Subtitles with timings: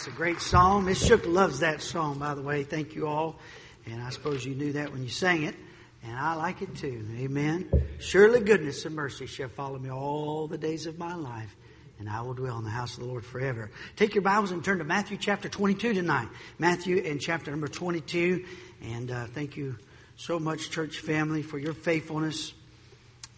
[0.00, 0.86] That's a great song.
[0.86, 2.64] Miss Shook loves that song, by the way.
[2.64, 3.36] Thank you all.
[3.84, 5.54] And I suppose you knew that when you sang it.
[6.02, 7.06] And I like it too.
[7.18, 7.68] Amen.
[7.98, 11.54] Surely goodness and mercy shall follow me all the days of my life.
[11.98, 13.70] And I will dwell in the house of the Lord forever.
[13.96, 16.28] Take your Bibles and turn to Matthew chapter 22 tonight.
[16.58, 18.46] Matthew and chapter number 22.
[18.80, 19.76] And uh, thank you
[20.16, 22.54] so much, church family, for your faithfulness.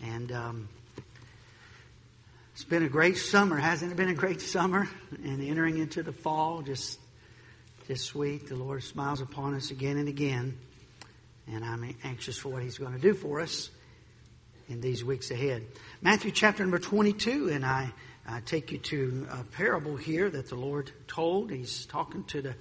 [0.00, 0.68] And um,
[2.54, 4.86] it's been a great summer, hasn't it been a great summer?
[5.24, 6.98] And entering into the fall, just,
[7.88, 8.48] just sweet.
[8.48, 10.58] The Lord smiles upon us again and again.
[11.50, 13.70] And I'm anxious for what He's going to do for us
[14.68, 15.64] in these weeks ahead.
[16.02, 17.90] Matthew chapter number 22, and I,
[18.28, 21.50] I take you to a parable here that the Lord told.
[21.50, 22.54] He's talking to the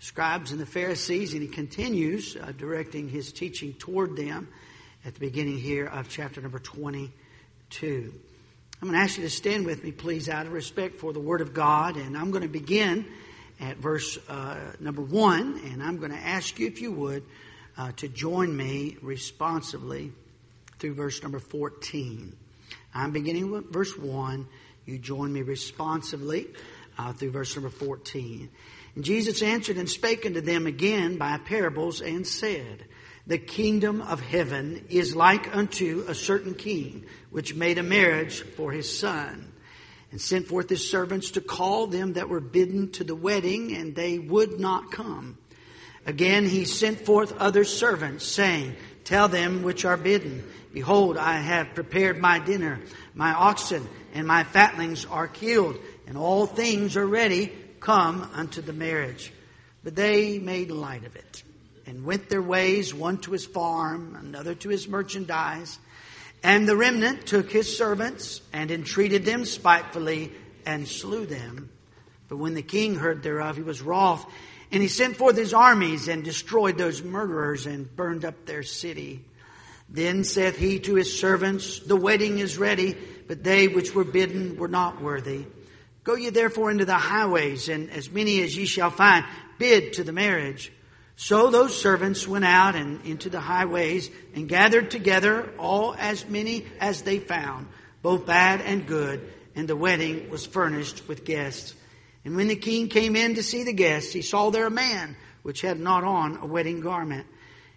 [0.00, 4.48] scribes and the Pharisees, and He continues uh, directing His teaching toward them
[5.06, 8.12] at the beginning here of chapter number 22.
[8.82, 11.20] I'm going to ask you to stand with me, please, out of respect for the
[11.20, 11.96] Word of God.
[11.96, 13.04] And I'm going to begin
[13.60, 15.60] at verse uh, number one.
[15.66, 17.22] And I'm going to ask you, if you would,
[17.76, 20.12] uh, to join me responsively
[20.78, 22.34] through verse number 14.
[22.94, 24.48] I'm beginning with verse 1.
[24.86, 26.46] You join me responsively
[26.96, 28.48] uh, through verse number 14.
[28.94, 32.86] And Jesus answered and spake unto them again by parables and said,
[33.30, 38.72] the kingdom of heaven is like unto a certain king which made a marriage for
[38.72, 39.52] his son
[40.10, 43.94] and sent forth his servants to call them that were bidden to the wedding and
[43.94, 45.38] they would not come.
[46.04, 50.42] Again he sent forth other servants saying, tell them which are bidden,
[50.74, 52.80] behold, I have prepared my dinner.
[53.14, 57.52] My oxen and my fatlings are killed and all things are ready.
[57.78, 59.32] Come unto the marriage.
[59.84, 61.44] But they made light of it
[61.86, 65.78] and went their ways, one to his farm, another to his merchandise.
[66.42, 70.32] And the remnant took his servants and entreated them spitefully
[70.64, 71.70] and slew them.
[72.28, 74.24] But when the king heard thereof, he was wroth,
[74.72, 79.24] and he sent forth his armies and destroyed those murderers and burned up their city.
[79.88, 84.56] Then saith he to his servants, The wedding is ready, but they which were bidden
[84.56, 85.46] were not worthy.
[86.04, 89.26] Go ye therefore into the highways, and as many as ye shall find,
[89.58, 90.72] bid to the marriage.
[91.22, 96.64] So those servants went out and into the highways and gathered together all as many
[96.80, 97.66] as they found,
[98.00, 101.74] both bad and good, and the wedding was furnished with guests.
[102.24, 105.14] And when the king came in to see the guests, he saw there a man
[105.42, 107.26] which had not on a wedding garment.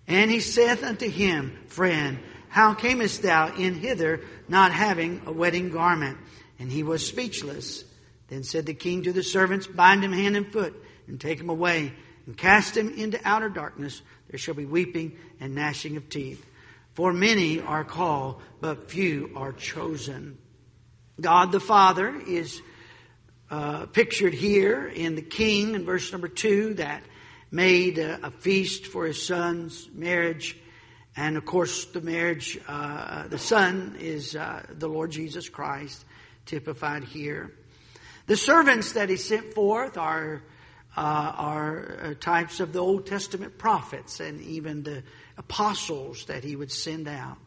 [0.07, 5.69] And he saith unto him, Friend, how camest thou in hither not having a wedding
[5.69, 6.17] garment?
[6.59, 7.83] And he was speechless.
[8.29, 11.49] Then said the king to the servants, Bind him hand and foot and take him
[11.49, 11.91] away
[12.25, 14.01] and cast him into outer darkness.
[14.29, 16.45] There shall be weeping and gnashing of teeth.
[16.93, 20.37] For many are called, but few are chosen.
[21.19, 22.61] God the Father is
[23.49, 27.03] uh, pictured here in the king in verse number two that
[27.51, 30.57] made a, a feast for his son's marriage.
[31.15, 36.03] And of course, the marriage, uh, the son is uh, the Lord Jesus Christ,
[36.45, 37.53] typified here.
[38.25, 40.41] The servants that he sent forth are
[40.95, 45.03] uh, are uh, types of the Old Testament prophets and even the
[45.37, 47.37] apostles that he would send out.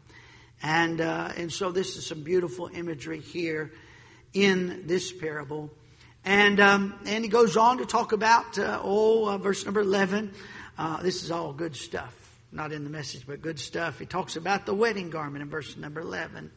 [0.61, 3.71] And, uh, and so this is some beautiful imagery here
[4.33, 5.69] in this parable.
[6.25, 10.33] And, um, and he goes on to talk about, uh, oh, uh, verse number 11.
[10.77, 12.13] Uh, this is all good stuff.
[12.51, 13.99] Not in the message, but good stuff.
[13.99, 16.51] He talks about the wedding garment in verse number 11.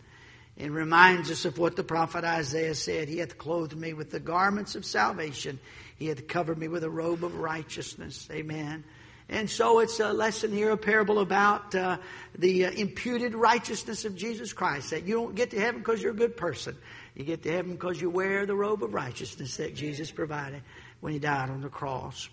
[0.60, 3.09] It reminds us of what the prophet Isaiah said.
[3.09, 5.59] He hath clothed me with the garments of salvation.
[5.97, 8.28] He hath covered me with a robe of righteousness.
[8.31, 8.84] Amen.
[9.31, 11.97] And so it's a lesson here, a parable about uh,
[12.37, 14.91] the uh, imputed righteousness of Jesus Christ.
[14.91, 16.76] That you don't get to heaven because you're a good person.
[17.15, 20.60] You get to heaven because you wear the robe of righteousness that Jesus provided
[21.00, 22.28] when he died on the cross.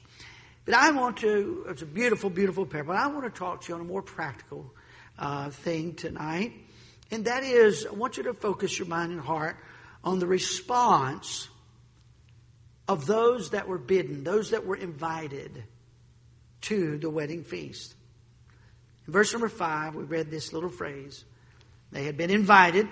[0.66, 2.94] But I want to, it's a beautiful, beautiful parable.
[2.94, 4.74] I want to talk to you on a more practical
[5.18, 6.52] uh, thing tonight.
[7.12, 9.58] And that is, I want you to focus your mind and heart
[10.04, 11.48] on the response
[12.88, 15.64] of those that were bidden, those that were invited
[16.62, 17.96] to the wedding feast.
[19.06, 21.24] In verse number five, we read this little phrase.
[21.92, 22.88] They had been invited,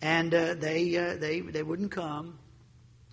[0.00, 2.38] and uh, they, uh, they, they wouldn't come.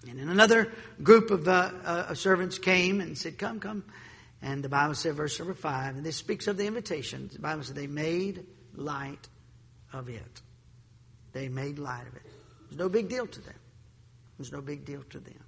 [0.07, 3.85] And then another group of uh, uh servants came and said, Come, come.
[4.41, 7.29] And the Bible said, verse number five, and this speaks of the invitation.
[7.31, 8.45] The Bible said, They made
[8.75, 9.29] light
[9.93, 10.41] of it.
[11.31, 12.23] They made light of it.
[12.25, 13.55] It was no big deal to them.
[13.55, 15.43] It was no big deal to them.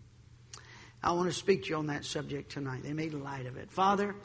[1.03, 2.81] I want to speak to you on that subject tonight.
[2.83, 3.69] They made light of it.
[3.69, 4.15] Father,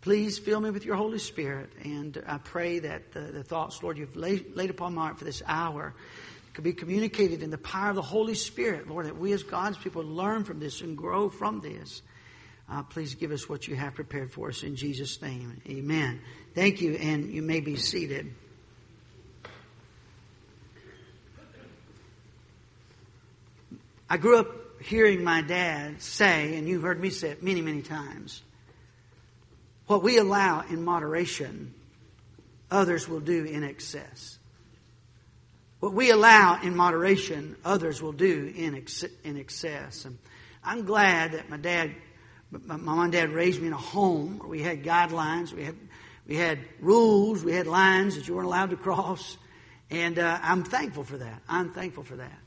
[0.00, 1.70] please fill me with your Holy Spirit.
[1.82, 5.24] And I pray that the, the thoughts, Lord, you've laid, laid upon my heart for
[5.24, 5.94] this hour
[6.52, 9.78] could be communicated in the power of the Holy Spirit, Lord, that we as God's
[9.78, 12.02] people learn from this and grow from this.
[12.68, 15.60] Uh, please give us what you have prepared for us in Jesus' name.
[15.68, 16.20] Amen.
[16.54, 18.34] Thank you, and you may be seated.
[24.12, 27.80] I grew up hearing my dad say, and you've heard me say it many, many
[27.80, 28.42] times,
[29.86, 31.72] what we allow in moderation,
[32.72, 34.38] others will do in excess.
[35.78, 40.04] What we allow in moderation, others will do in, ex- in excess.
[40.04, 40.18] And
[40.64, 41.94] I'm glad that my dad,
[42.50, 45.76] my mom and dad raised me in a home where we had guidelines, we had,
[46.26, 49.36] we had rules, we had lines that you weren't allowed to cross.
[49.88, 51.42] And uh, I'm thankful for that.
[51.48, 52.38] I'm thankful for that.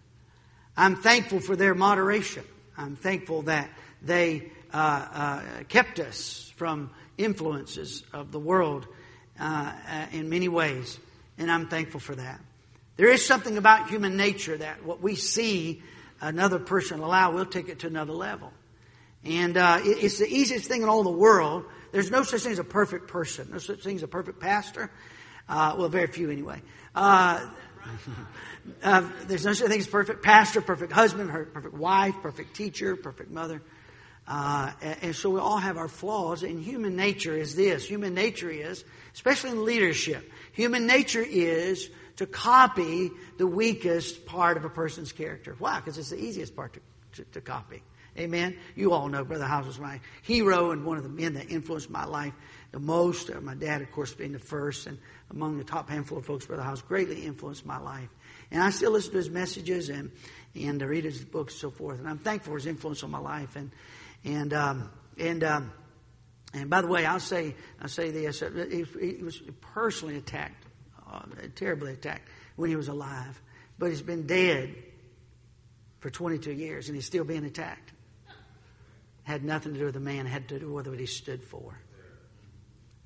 [0.76, 2.44] I'm thankful for their moderation.
[2.78, 3.70] I'm thankful that
[4.02, 8.88] they uh, uh, kept us from influences of the world
[9.40, 11.00] uh, uh, in many ways,
[11.38, 12.40] and I'm thankful for that.
[12.98, 15.82] There is something about human nature that what we see
[16.22, 18.52] another person allow, we'll take it to another level.
[19.24, 21.66] And uh, it's the easiest thing in all the world.
[21.92, 24.92] There's no such thing as a perfect person, no such thing as a perfect pastor.
[25.48, 26.62] Uh, well, very few anyway.
[28.84, 33.32] Uh, there's no such thing as perfect pastor, perfect husband, perfect wife, perfect teacher, perfect
[33.32, 33.62] mother.
[34.28, 34.72] Uh,
[35.02, 37.86] and so we all have our flaws, and human nature is this.
[37.86, 44.64] Human nature is, especially in leadership, human nature is to copy the weakest part of
[44.64, 45.56] a person's character.
[45.60, 45.80] Why?
[45.80, 46.80] Because it's the easiest part to,
[47.14, 47.84] to, to copy.
[48.18, 48.56] Amen.
[48.76, 51.90] You all know Brother House was my hero and one of the men that influenced
[51.90, 52.34] my life
[52.74, 53.30] the most.
[53.30, 54.98] Uh, my dad, of course, being the first, and
[55.32, 58.10] among the top handful of folks, Brother House greatly influenced my life.
[58.52, 60.12] And I still listen to his messages and
[60.56, 62.00] and read his books and so forth.
[62.00, 63.56] And I'm thankful for his influence on my life.
[63.56, 63.72] And
[64.26, 65.72] and um, and um,
[66.54, 70.66] and by the way, I'll say I'll say this: he, he was personally attacked,
[71.12, 71.22] uh,
[71.56, 73.40] terribly attacked when he was alive,
[73.78, 74.76] but he's been dead
[76.00, 77.92] for 22 years, and he's still being attacked.
[79.24, 81.78] Had nothing to do with the man; had to do with what he stood for.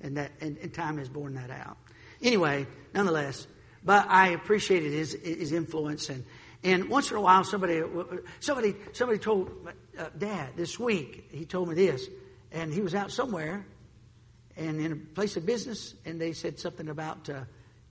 [0.00, 1.76] And that and, and time has borne that out.
[2.22, 3.46] Anyway, nonetheless,
[3.84, 6.24] but I appreciated his his influence and.
[6.64, 7.80] And once in a while, somebody,
[8.40, 9.48] somebody, somebody told
[9.96, 11.28] uh, Dad this week.
[11.30, 12.08] He told me this,
[12.50, 13.64] and he was out somewhere,
[14.56, 17.42] and in a place of business, and they said something about uh,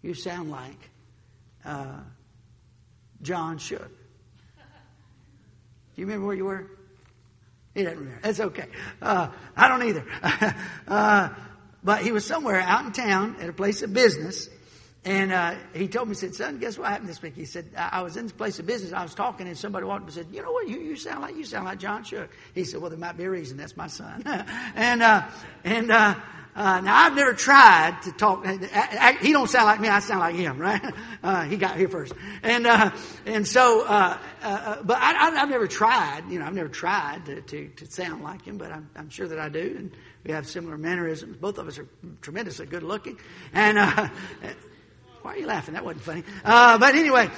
[0.02, 0.90] you sound like
[1.64, 2.00] uh,
[3.22, 3.90] John Shook.
[3.90, 6.70] Do you remember where you were?
[7.74, 8.20] He doesn't remember.
[8.22, 8.68] That's okay.
[9.02, 10.06] Uh, I don't either.
[10.88, 11.30] uh,
[11.84, 14.50] but he was somewhere out in town at a place of business,
[15.06, 17.34] and uh, he told me, he said, son, guess what happened this week?
[17.34, 18.92] He said, I was in this place of business.
[18.92, 20.68] I was talking, and somebody walked up and said, you know what?
[20.68, 22.30] You, you sound like you sound like John Shook.
[22.54, 23.56] He said, well, there might be a reason.
[23.56, 24.22] That's my son.
[24.76, 25.30] and uh,
[25.64, 26.16] and uh,
[26.58, 28.44] uh, now I've never tried to talk.
[29.22, 29.90] He don't sound like me.
[29.90, 30.82] I sound like him, right?
[31.24, 32.14] Uh, he got here first,
[32.44, 32.92] and uh,
[33.26, 36.30] and so, uh, uh, but I, have never tried.
[36.30, 39.28] You know, I've never tried to, to, to sound like him, but I'm, I'm, sure
[39.28, 39.92] that I do, and
[40.28, 41.38] we have similar mannerisms.
[41.38, 41.88] Both of us are
[42.22, 43.18] tremendously good looking,
[43.54, 44.10] and uh,
[45.22, 45.74] why are you laughing?
[45.74, 46.24] That wasn't funny.
[46.44, 47.30] Uh, but anyway,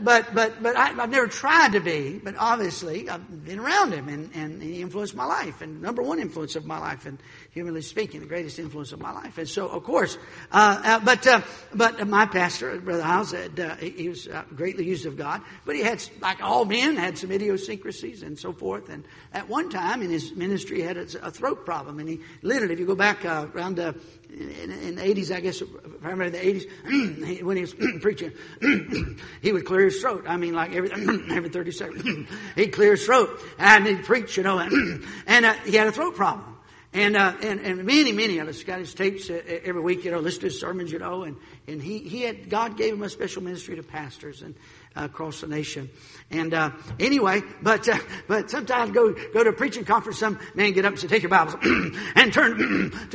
[0.00, 2.20] but but but I, have never tried to be.
[2.22, 6.20] But obviously, I've been around him, and, and he influenced my life, and number one
[6.20, 7.18] influence of my life, and
[7.58, 9.36] humanly speaking, the greatest influence of my life.
[9.36, 10.16] And so, of course,
[10.52, 11.40] uh, uh, but uh,
[11.74, 15.42] but my pastor, Brother Hyles, said uh, he, he, was uh, greatly used of God,
[15.64, 18.90] but he had, like all men, had some idiosyncrasies and so forth.
[18.90, 22.74] And at one time in his ministry, he had a, throat problem, and he literally,
[22.74, 25.60] if you go back uh, around in, in, the 80s, I guess,
[26.00, 28.32] remember the 80s, when he was preaching,
[29.42, 30.26] he would clear his throat.
[30.28, 34.44] I mean, like every, every 30 seconds, he'd clear his throat and he'd preach, you
[34.44, 36.57] know, and, and he had a throat problem.
[36.94, 40.10] And, uh, and, and many, many of us got his tapes uh, every week, you
[40.10, 43.02] know, listen to his sermons, you know, and, and he, he had, God gave him
[43.02, 44.54] a special ministry to pastors and,
[44.96, 45.90] uh, across the nation.
[46.30, 50.72] And, uh, anyway, but, uh, but sometimes go, go to a preaching conference, some man
[50.72, 51.56] get up and say, take your Bibles
[52.14, 52.58] and turn,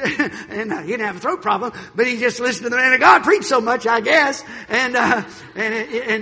[0.50, 2.94] and uh, he didn't have a throat problem, but he just listened to the man
[2.94, 4.44] of God preach so much, I guess.
[4.70, 5.24] And, uh,
[5.56, 5.74] and,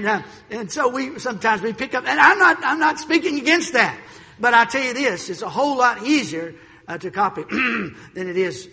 [0.05, 3.73] and, and so we, sometimes we pick up, and I'm not, I'm not speaking against
[3.73, 3.99] that.
[4.39, 6.55] But I tell you this, it's a whole lot easier
[6.87, 8.69] uh, to copy than it is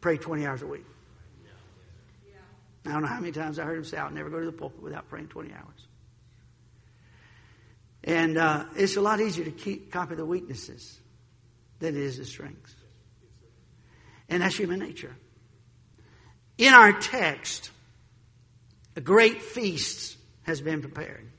[0.00, 0.84] pray 20 hours a week.
[2.86, 4.52] I don't know how many times I heard him say, I'll never go to the
[4.52, 5.86] pulpit without praying 20 hours.
[8.02, 10.98] And uh, it's a lot easier to keep, copy the weaknesses
[11.78, 12.74] than it is the strengths.
[14.30, 15.14] And that's human nature.
[16.56, 17.70] In our text,
[18.96, 21.30] a great feast has been prepared.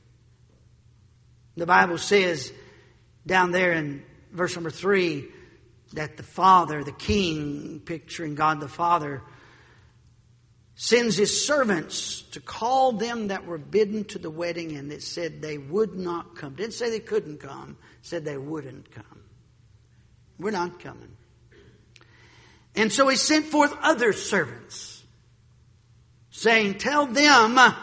[1.55, 2.51] The Bible says
[3.25, 5.29] down there in verse number three
[5.93, 9.21] that the Father, the King, picturing God the Father,
[10.75, 15.41] sends his servants to call them that were bidden to the wedding, and it said
[15.41, 16.55] they would not come.
[16.55, 19.21] Didn't say they couldn't come, said they wouldn't come.
[20.39, 21.15] We're not coming.
[22.75, 25.03] And so he sent forth other servants,
[26.29, 27.75] saying, Tell them uh,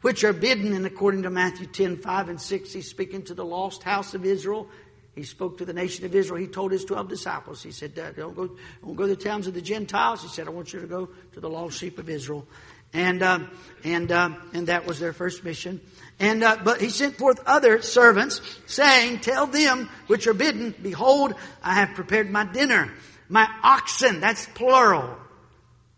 [0.00, 3.44] which are bidden, and according to Matthew 10, 5 and 6, he's speaking to the
[3.44, 4.68] lost house of Israel.
[5.14, 6.40] He spoke to the nation of Israel.
[6.40, 9.54] He told his 12 disciples, he said, don't go, don't go to the towns of
[9.54, 10.22] the Gentiles.
[10.22, 12.46] He said, I want you to go to the lost sheep of Israel.
[12.94, 13.40] And, uh,
[13.84, 15.80] and, uh, and that was their first mission.
[16.18, 21.34] And, uh, but he sent forth other servants saying, tell them which are bidden, behold,
[21.62, 22.92] I have prepared my dinner.
[23.28, 25.16] My oxen, that's plural,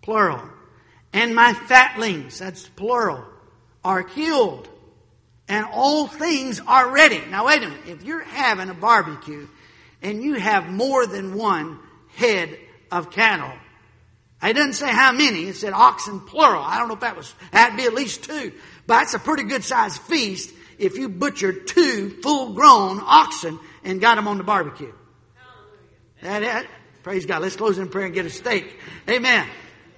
[0.03, 0.43] plural.
[1.13, 3.25] And my fatlings, that's plural
[3.85, 4.69] are killed
[5.49, 7.21] and all things are ready.
[7.31, 7.87] Now wait a minute.
[7.87, 9.47] If you're having a barbecue
[10.03, 11.79] and you have more than one
[12.17, 12.59] head
[12.91, 13.53] of cattle,
[14.43, 15.45] it doesn't say how many.
[15.45, 16.63] It said oxen plural.
[16.63, 18.53] I don't know if that was, that'd be at least two.
[18.87, 24.01] But that's a pretty good sized feast if you butchered two full grown oxen and
[24.01, 24.93] got them on the barbecue.
[26.23, 26.67] That, that,
[27.03, 27.43] praise God.
[27.43, 28.79] Let's close in prayer and get a steak.
[29.09, 29.47] Amen.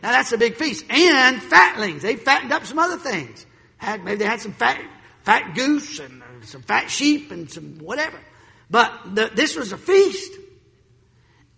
[0.03, 0.85] Now that's a big feast.
[0.88, 2.03] And fatlings.
[2.03, 3.47] They fattened up some other things.
[3.79, 4.81] Had, maybe they had some fat,
[5.26, 8.18] fat goose and some fat sheep and some whatever.
[8.71, 10.33] But the, this was a feast.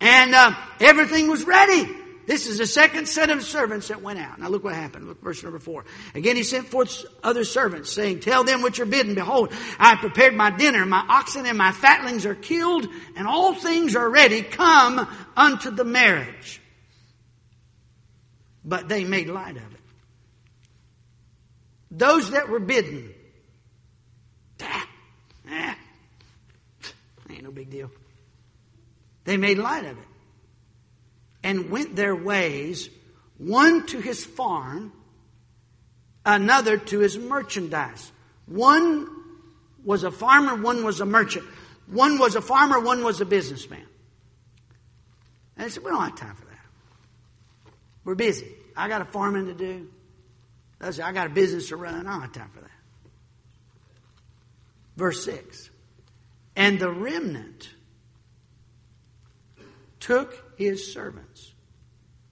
[0.00, 1.88] And uh, everything was ready.
[2.26, 4.38] This is the second set of servants that went out.
[4.38, 5.08] Now look what happened.
[5.08, 5.84] Look verse number four.
[6.14, 9.98] Again he sent forth other servants, saying, Tell them what you're bidden, behold, I have
[9.98, 14.42] prepared my dinner, my oxen and my fatlings are killed, and all things are ready.
[14.42, 15.06] Come
[15.36, 16.60] unto the marriage.
[18.64, 19.80] But they made light of it.
[21.90, 23.14] Those that were bidden,
[24.62, 25.76] ah,
[27.30, 27.90] ain't no big deal.
[29.24, 30.04] They made light of it
[31.42, 32.90] and went their ways,
[33.36, 34.92] one to his farm,
[36.24, 38.10] another to his merchandise.
[38.46, 39.08] One
[39.84, 41.44] was a farmer, one was a merchant.
[41.86, 43.84] One was a farmer, one was a businessman.
[45.56, 47.72] And they said, We don't have time for that.
[48.04, 48.48] We're busy.
[48.76, 49.88] I got a farming to do.
[50.80, 52.06] I I got a business to run.
[52.06, 52.70] I don't have time for that.
[54.98, 55.70] Verse 6.
[56.56, 57.70] And the remnant
[60.00, 61.52] took his servants.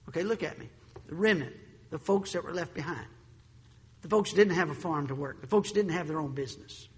[0.09, 0.69] Okay, look at me.
[1.07, 1.55] The remnant,
[1.91, 3.07] the folks that were left behind.
[4.01, 5.39] The folks didn't have a farm to work.
[5.39, 6.89] The folks didn't have their own business.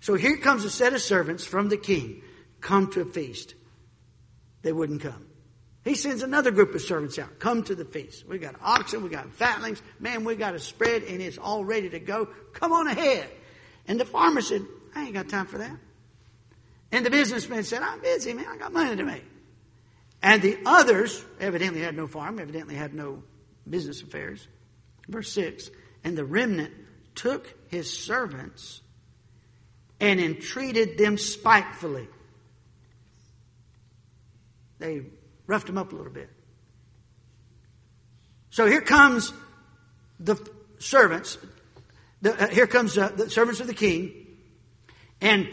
[0.00, 2.22] So here comes a set of servants from the king.
[2.60, 3.54] Come to a feast.
[4.60, 5.26] They wouldn't come.
[5.84, 7.38] He sends another group of servants out.
[7.38, 8.28] Come to the feast.
[8.28, 9.80] We got oxen, we got fatlings.
[9.98, 12.28] Man, we got a spread and it's all ready to go.
[12.52, 13.26] Come on ahead.
[13.88, 14.62] And the farmer said,
[14.94, 15.76] I ain't got time for that.
[16.90, 18.46] And the businessman said, I'm busy, man.
[18.48, 19.24] I got money to make.
[20.22, 23.22] And the others evidently had no farm, evidently had no
[23.68, 24.46] business affairs.
[25.08, 25.70] Verse 6
[26.04, 26.72] And the remnant
[27.14, 28.82] took his servants
[30.00, 32.08] and entreated them spitefully.
[34.78, 35.02] They
[35.46, 36.28] roughed him up a little bit.
[38.50, 39.32] So here comes
[40.20, 40.36] the
[40.78, 41.38] servants.
[42.20, 44.21] The, uh, here comes uh, the servants of the king.
[45.22, 45.48] And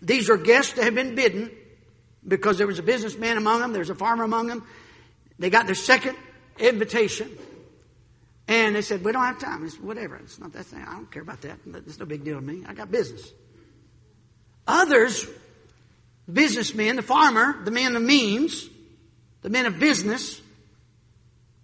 [0.00, 1.50] these are guests that have been bidden
[2.26, 4.66] because there was a businessman among them, there's a farmer among them.
[5.38, 6.16] They got their second
[6.58, 7.30] invitation.
[8.48, 9.64] And they said, We don't have time.
[9.64, 10.16] It's whatever.
[10.16, 10.80] It's not that thing.
[10.80, 11.58] I don't care about that.
[11.86, 12.64] It's no big deal to me.
[12.66, 13.30] I got business.
[14.66, 15.26] Others,
[16.30, 18.68] businessmen, the farmer, the man of means,
[19.42, 20.40] the men of business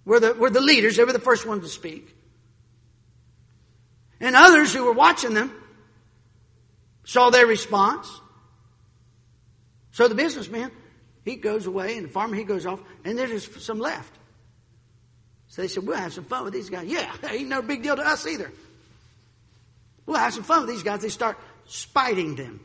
[0.04, 0.96] were the, were the leaders.
[0.96, 2.14] They were the first ones to speak.
[4.20, 5.52] And others who were watching them
[7.06, 8.20] saw their response.
[9.92, 10.70] So the businessman,
[11.24, 14.12] he goes away, and the farmer, he goes off, and there's just some left.
[15.48, 16.86] So they said, We'll have some fun with these guys.
[16.86, 18.52] Yeah, ain't no big deal to us either.
[20.04, 21.00] We'll have some fun with these guys.
[21.00, 22.60] They start spiting them,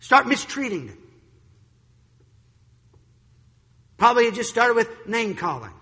[0.00, 0.98] start mistreating them.
[3.96, 5.72] Probably it just started with name calling.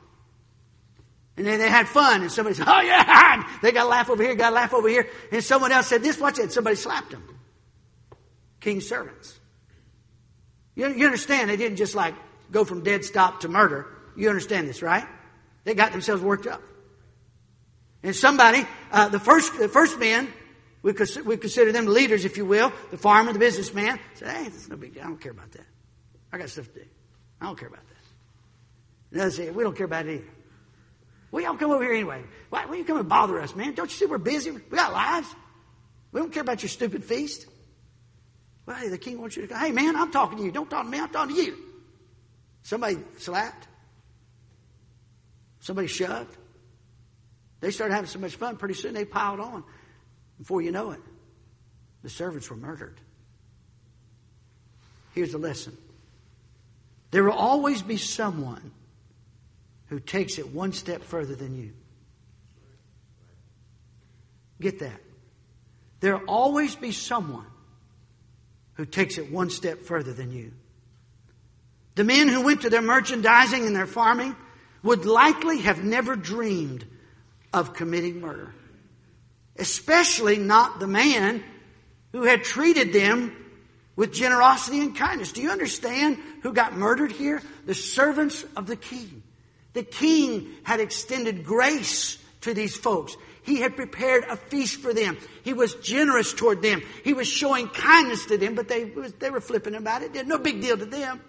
[1.37, 4.23] And then they had fun, and somebody said, Oh, yeah, they got to laugh over
[4.23, 5.09] here, got to laugh over here.
[5.33, 6.53] And someone else said this, watch it.
[6.53, 7.23] Somebody slapped them.
[8.61, 9.39] King's servants.
[10.77, 12.15] You, you understand, they didn't just like
[12.51, 13.87] go from dead stop to murder.
[14.17, 15.07] You understand this, right?
[15.65, 16.63] They got themselves worked up.
[18.03, 20.33] And somebody, uh, the first, the first men,
[20.83, 20.93] we,
[21.25, 24.77] we consider them leaders, if you will, the farmer, the businessman, said, Hey, it's no
[24.77, 25.03] big deal.
[25.03, 25.67] I don't care about that.
[26.33, 26.87] I got stuff to do.
[27.41, 27.95] I don't care about that.
[29.13, 30.34] And others we don't care about it either.
[31.35, 32.23] We all come over here anyway.
[32.49, 33.75] Why, why you come and bother us, man?
[33.75, 34.53] Don't you see we're busy?
[34.53, 35.27] We got lives.
[36.13, 37.49] We don't care about your stupid feast.
[38.67, 39.57] Well, hey, the king wants you to go.
[39.57, 40.53] Hey, man, I'm talking to you.
[40.53, 41.01] Don't talk to me.
[41.01, 41.59] I'm talking to you.
[42.63, 43.67] Somebody slapped.
[45.59, 46.37] Somebody shoved.
[47.59, 49.65] They started having so much fun, pretty soon they piled on.
[50.39, 51.01] Before you know it,
[52.05, 53.01] the servants were murdered.
[55.17, 55.77] Here's the lesson
[57.11, 58.71] there will always be someone
[59.89, 61.73] who takes it one step further than you.
[64.61, 65.01] Get that.
[66.01, 67.47] There'll always be someone
[68.75, 70.53] who takes it one step further than you.
[71.95, 74.37] The men who went to their merchandising and their farming
[74.83, 76.85] would likely have never dreamed
[77.53, 78.55] of committing murder.
[79.57, 81.43] Especially not the man
[82.13, 83.35] who had treated them
[83.97, 85.33] with generosity and kindness.
[85.33, 87.43] Do you understand who got murdered here?
[87.67, 89.24] The servants of the king.
[89.75, 93.17] The king had extended grace to these folks.
[93.43, 95.19] He had prepared a feast for them.
[95.43, 96.83] He was generous toward them.
[97.03, 98.85] He was showing kindness to them, but they,
[99.19, 100.27] they were flipping about it.
[100.27, 101.21] No big deal to them.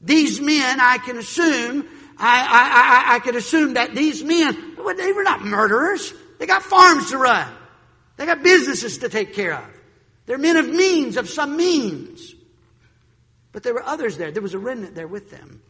[0.00, 1.86] These men, I can assume,
[2.18, 6.12] I, I, I, I could assume that these men, well, they were not murderers.
[6.38, 7.48] They got farms to run.
[8.16, 9.68] They got businesses to take care of.
[10.26, 12.34] They're men of means, of some means.
[13.52, 14.30] But there were others there.
[14.30, 15.62] There was a remnant there with them.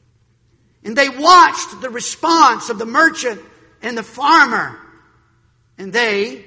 [0.84, 3.40] And they watched the response of the merchant
[3.82, 4.78] and the farmer.
[5.76, 6.44] And they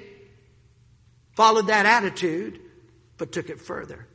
[1.36, 2.60] followed that attitude,
[3.18, 4.08] but took it further.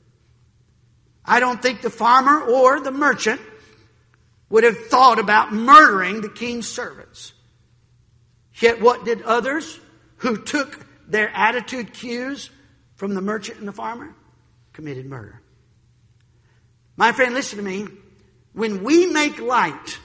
[1.24, 3.40] I don't think the farmer or the merchant
[4.48, 7.32] would have thought about murdering the king's servants.
[8.54, 9.78] Yet what did others
[10.18, 12.50] who took their attitude cues
[12.94, 14.14] from the merchant and the farmer?
[14.72, 15.40] Committed murder.
[16.96, 17.86] My friend, listen to me.
[18.52, 19.98] When we make light,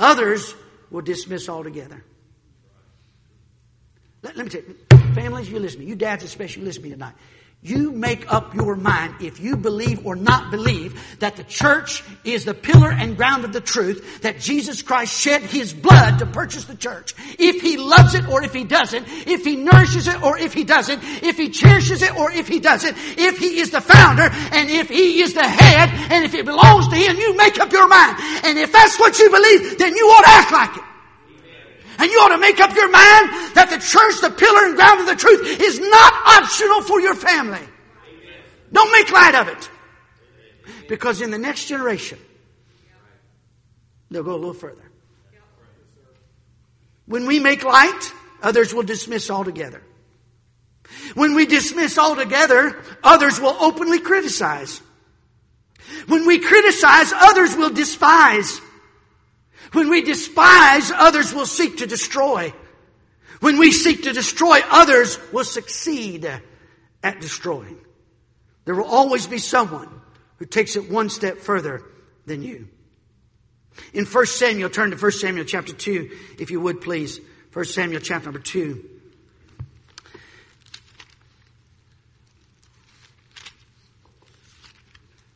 [0.00, 0.54] others
[0.90, 2.02] will dismiss altogether.
[4.22, 5.90] Let, let me tell you, families, you listen to me.
[5.90, 7.14] You dads especially, listen to me tonight.
[7.62, 12.46] You make up your mind if you believe or not believe that the church is
[12.46, 16.64] the pillar and ground of the truth, that Jesus Christ shed His blood to purchase
[16.64, 17.14] the church.
[17.38, 20.64] If He loves it or if He doesn't, if He nourishes it or if He
[20.64, 24.70] doesn't, if He cherishes it or if He doesn't, if He is the founder and
[24.70, 27.88] if He is the head and if it belongs to Him, you make up your
[27.88, 28.16] mind.
[28.42, 30.89] And if that's what you believe, then you ought to act like it.
[32.00, 35.00] And you ought to make up your mind that the church, the pillar and ground
[35.00, 37.60] of the truth, is not optional for your family.
[38.72, 39.70] Don't make light of it.
[40.88, 42.18] Because in the next generation,
[44.10, 44.90] they'll go a little further.
[47.04, 49.82] When we make light, others will dismiss altogether.
[51.12, 54.80] When we dismiss altogether, others will openly criticize.
[56.06, 58.60] When we criticize, others will despise.
[59.72, 62.52] When we despise, others will seek to destroy.
[63.40, 66.30] When we seek to destroy, others will succeed
[67.02, 67.78] at destroying.
[68.64, 69.88] There will always be someone
[70.36, 71.82] who takes it one step further
[72.26, 72.68] than you.
[73.92, 77.20] In 1 Samuel, turn to 1 Samuel chapter 2, if you would please.
[77.52, 78.84] 1 Samuel chapter number 2.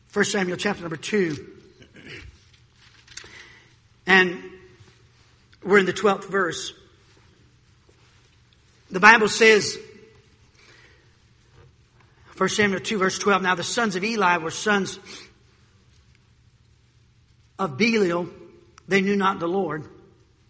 [0.07, 1.54] First Samuel chapter number 2.
[4.07, 4.43] And
[5.63, 6.73] we're in the 12th verse.
[8.91, 9.77] The Bible says,
[12.37, 14.99] 1 Samuel 2 verse 12, now the sons of Eli were sons
[17.57, 18.27] of Belial.
[18.87, 19.85] They knew not the Lord.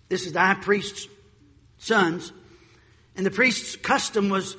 [0.10, 1.08] This is the high priest's
[1.78, 2.34] sons.
[3.16, 4.58] And the priest's custom was,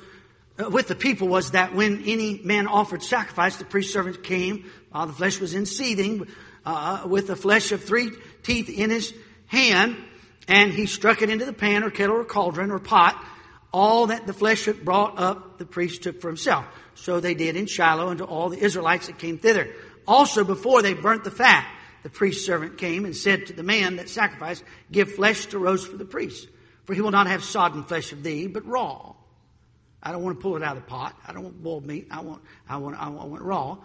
[0.57, 4.69] uh, with the people was that when any man offered sacrifice, the priest servant came
[4.89, 6.27] while the flesh was in seething,
[6.65, 8.11] uh, with the flesh of three
[8.47, 9.13] teeth in his
[9.45, 9.97] hand,
[10.47, 13.23] and he struck it into the pan or kettle or cauldron or pot.
[13.73, 16.65] All that the flesh had brought up, the priest took for himself.
[16.95, 19.73] So they did in Shiloh unto all the Israelites that came thither.
[20.07, 21.69] Also, before they burnt the fat,
[22.03, 25.91] the priest's servant came and said to the man that sacrificed, Give flesh to roast
[25.91, 26.47] for the priest,
[26.85, 29.13] for he will not have sodden flesh of thee, but raw.
[30.01, 31.15] I don't want to pull it out of the pot.
[31.27, 32.07] I don't want boiled meat.
[32.09, 33.77] I want, I want, I want, I want raw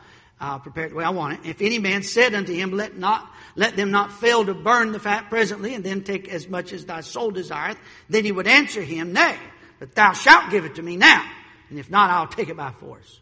[0.42, 1.48] uh, prepared the way I want it.
[1.48, 4.98] If any man said unto him, let not, let them not fail to burn the
[4.98, 7.78] fat presently, and then take as much as thy soul desireth,
[8.10, 9.38] then he would answer him, nay,
[9.78, 11.24] but thou shalt give it to me now,
[11.70, 13.20] and if not, I'll take it by force.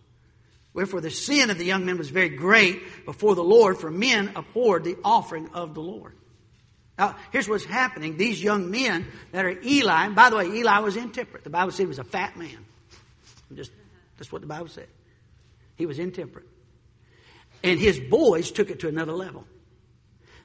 [0.72, 4.32] Wherefore the sin of the young men was very great before the Lord, for men
[4.34, 6.14] abhorred the offering of the Lord.
[6.98, 8.16] Now, here's what's happening.
[8.16, 11.44] These young men that are Eli, and by the way, Eli was intemperate.
[11.44, 12.64] The Bible said he was a fat man.
[13.54, 13.72] Just,
[14.16, 14.86] that's what the Bible said.
[15.76, 16.46] He was intemperate.
[17.62, 19.44] And his boys took it to another level.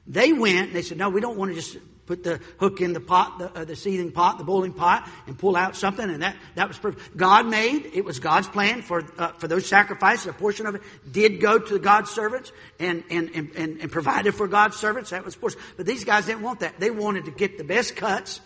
[0.06, 2.92] They went and they said, no, we don't want to just put the hook in
[2.92, 6.08] the pot, the, uh, the seething pot, the boiling pot, and pull out something.
[6.08, 7.16] And that, that was perfect.
[7.16, 10.26] God made, it was God's plan for, uh, for those sacrifices.
[10.26, 14.46] A portion of it did go to God's servants and, and, and, and, provided for
[14.46, 15.10] God's servants.
[15.10, 15.60] That was portion.
[15.76, 16.78] But these guys didn't want that.
[16.78, 18.40] They wanted to get the best cuts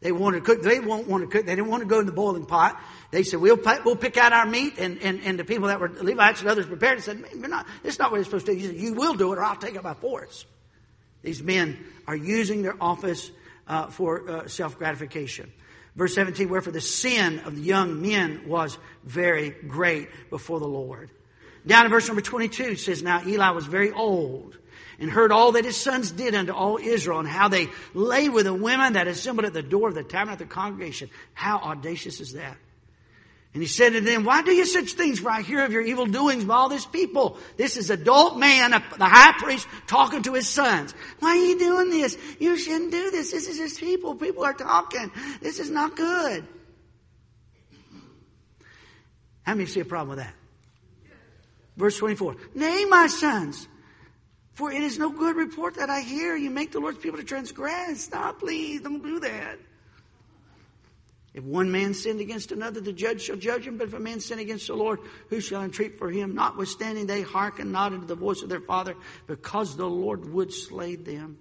[0.00, 0.62] They wanted to cook.
[0.62, 1.46] They won't want to cook.
[1.46, 2.80] They didn't want to go in the boiling pot.
[3.10, 4.74] They said, we'll, we'll pick out our meat.
[4.78, 7.66] And, and, and the people that were Levites and others prepared and said, you're not,
[7.82, 8.58] it's not what you're supposed to do.
[8.58, 10.46] He said, you will do it or I'll take it by force.
[11.22, 13.30] These men are using their office
[13.66, 15.52] uh, for uh, self gratification.
[15.96, 21.10] Verse 17, wherefore the sin of the young men was very great before the Lord.
[21.66, 24.56] Down in verse number 22 says, Now Eli was very old
[24.98, 28.44] and heard all that his sons did unto all Israel and how they lay with
[28.46, 31.10] the women that assembled at the door of the tabernacle of the congregation.
[31.34, 32.56] How audacious is that?
[33.52, 35.18] And he said to them, Why do you such things?
[35.18, 37.36] For I hear of your evil doings by all this people.
[37.56, 40.94] This is adult man, the high priest, talking to his sons.
[41.18, 42.16] Why are you doing this?
[42.38, 43.32] You shouldn't do this.
[43.32, 44.14] This is just people.
[44.14, 45.10] People are talking.
[45.40, 46.46] This is not good.
[49.42, 50.34] How many see a problem with that?
[51.76, 52.36] Verse 24.
[52.54, 53.66] Nay, my sons,
[54.52, 56.36] for it is no good report that I hear.
[56.36, 58.02] You make the Lord's people to transgress.
[58.02, 58.82] Stop, please.
[58.82, 59.58] Don't do that.
[61.32, 63.78] If one man sinned against another, the judge shall judge him.
[63.78, 66.34] But if a man sin against the Lord, who shall entreat for him?
[66.34, 70.96] Notwithstanding, they hearken not unto the voice of their father, because the Lord would slay
[70.96, 71.38] them.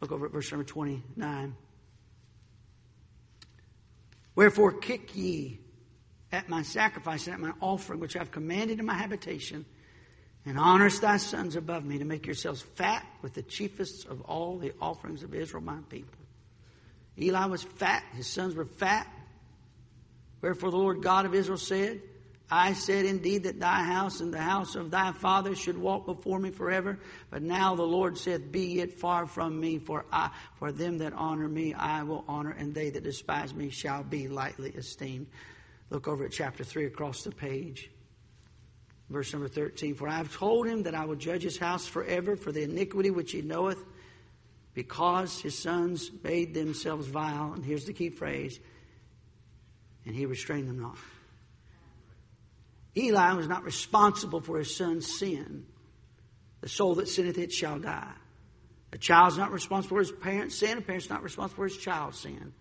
[0.00, 1.56] Look over at verse number 29.
[4.34, 5.60] Wherefore kick ye
[6.32, 9.64] at my sacrifice and at my offering, which I have commanded in my habitation,
[10.46, 14.56] and honorest thy sons above me to make yourselves fat with the chiefest of all
[14.56, 16.14] the offerings of Israel, my people.
[17.18, 19.08] Eli was fat, his sons were fat.
[20.40, 22.00] Wherefore the Lord God of Israel said,
[22.48, 26.38] I said indeed that thy house and the house of thy father should walk before
[26.38, 26.96] me forever.
[27.28, 30.30] But now the Lord saith, Be it far from me, for I,
[30.60, 34.28] for them that honor me I will honor, and they that despise me shall be
[34.28, 35.26] lightly esteemed.
[35.90, 37.90] Look over at chapter 3 across the page.
[39.08, 42.36] Verse number 13 For I have told him that I will judge his house forever
[42.36, 43.82] for the iniquity which he knoweth,
[44.74, 47.52] because his sons made themselves vile.
[47.52, 48.58] And here's the key phrase
[50.06, 50.96] and he restrained them not.
[52.96, 55.66] Eli was not responsible for his son's sin.
[56.60, 58.12] The soul that sinneth, it shall die.
[58.92, 60.78] A child's not responsible for his parent's sin.
[60.78, 62.54] A parent's not responsible for his child's sin.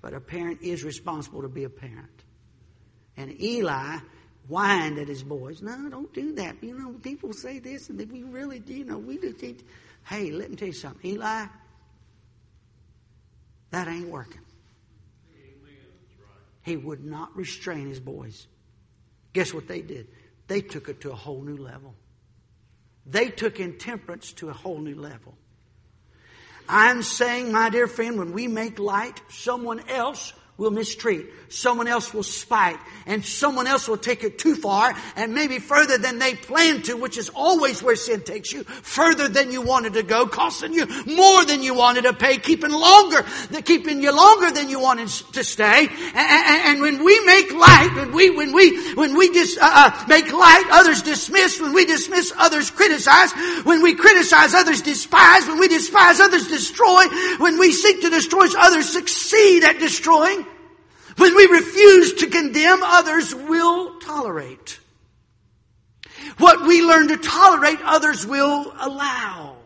[0.00, 2.22] But a parent is responsible to be a parent.
[3.16, 3.98] And Eli
[4.50, 5.62] whined at his boys.
[5.62, 6.56] No, don't do that.
[6.62, 9.62] You know, people say this, and we really, do, you know, we just need.
[10.04, 11.46] Hey, let me tell you something, Eli.
[13.70, 14.40] That ain't working.
[16.62, 18.46] He would not restrain his boys.
[19.32, 20.08] Guess what they did?
[20.48, 21.94] They took it to a whole new level.
[23.06, 25.36] They took intemperance to a whole new level.
[26.68, 32.12] I'm saying, my dear friend, when we make light, someone else will mistreat, someone else
[32.12, 36.34] will spite, and someone else will take it too far and maybe further than they
[36.34, 40.26] planned to, which is always where sin takes you, further than you wanted to go,
[40.26, 43.24] costing you more than you wanted to pay, keeping longer,
[43.64, 45.88] keeping you longer than you wanted to stay.
[45.88, 50.04] And, and, when we make light, when we, when we, when we just uh, uh,
[50.08, 51.58] make light, others dismiss.
[51.58, 53.32] When we dismiss, others criticize.
[53.64, 55.46] When we criticize, others despise.
[55.46, 57.06] When we despise, others destroy.
[57.38, 60.44] When we seek to destroy, others succeed at destroying.
[61.20, 64.80] When we refuse to condemn, others will tolerate.
[66.38, 69.56] What we learn to tolerate, others will allow.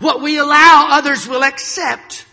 [0.00, 2.26] What we allow, others will accept.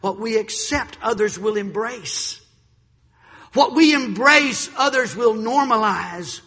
[0.00, 2.40] What we accept, others will embrace.
[3.54, 6.40] What we embrace, others will normalize.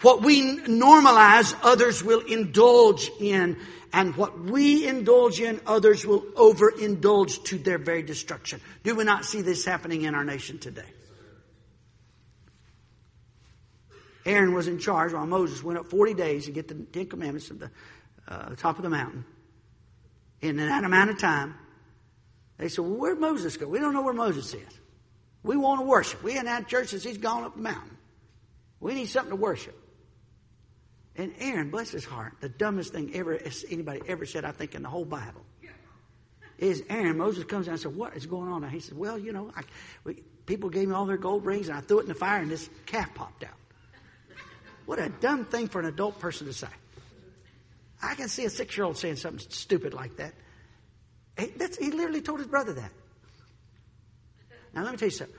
[0.00, 3.58] What we normalize, others will indulge in.
[3.92, 8.60] And what we indulge in, others will overindulge to their very destruction.
[8.84, 10.84] Do we not see this happening in our nation today?
[14.26, 17.50] Aaron was in charge while Moses went up 40 days to get the Ten Commandments
[17.50, 17.70] at the
[18.28, 19.24] uh, top of the mountain.
[20.40, 21.56] in that amount of time,
[22.58, 23.66] they said, Well, where'd Moses go?
[23.66, 24.80] We don't know where Moses is.
[25.42, 26.22] We want to worship.
[26.22, 27.96] We ain't had church since he's gone up the mountain.
[28.78, 29.74] We need something to worship.
[31.20, 33.38] And Aaron, bless his heart, the dumbest thing ever
[33.70, 35.44] anybody ever said, I think, in the whole Bible,
[36.56, 37.18] is Aaron.
[37.18, 39.52] Moses comes down and says, "What is going on?" And he says, "Well, you know,
[39.54, 39.60] I,
[40.02, 42.40] we, people gave me all their gold rings, and I threw it in the fire,
[42.40, 43.52] and this calf popped out."
[44.86, 46.68] What a dumb thing for an adult person to say.
[48.02, 50.32] I can see a six-year-old saying something stupid like that.
[51.38, 52.92] He, he literally told his brother that.
[54.72, 55.36] Now, let me tell you something.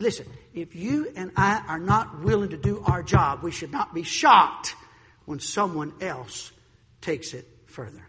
[0.00, 3.94] Listen, if you and I are not willing to do our job, we should not
[3.94, 4.74] be shocked
[5.24, 6.52] when someone else
[7.00, 8.06] takes it further.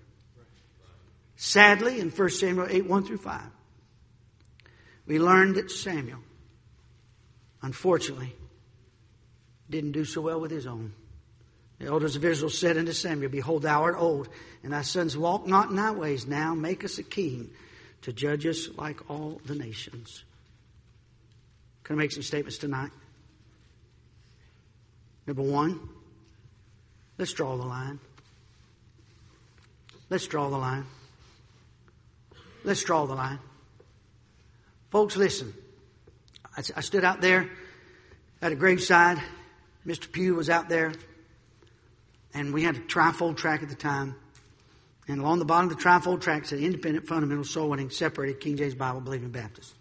[1.36, 3.42] Sadly, in 1 Samuel 8 1 through 5,
[5.08, 6.20] we learned that Samuel,
[7.62, 8.36] unfortunately,
[9.70, 10.94] didn't do so well with his own.
[11.80, 14.30] The elders of Israel said unto Samuel, Behold, thou art old,
[14.62, 16.28] and thy sons walk not in thy ways.
[16.28, 17.50] Now make us a king
[18.04, 20.24] to judge us like all the nations.
[21.84, 22.92] Can I make some statements tonight?
[25.26, 25.80] Number one,
[27.22, 28.00] let's draw the line.
[30.10, 30.86] Let's draw the line.
[32.64, 33.38] Let's draw the line.
[34.90, 35.54] Folks, listen.
[36.58, 37.48] I, I stood out there
[38.42, 39.22] at a graveside.
[39.86, 40.12] Mr.
[40.12, 40.94] Pugh was out there
[42.34, 44.16] and we had a trifold track at the time.
[45.08, 48.58] And along the bottom of the trifold track said independent fundamental soul winning separated King
[48.58, 49.76] James Bible believing Baptist.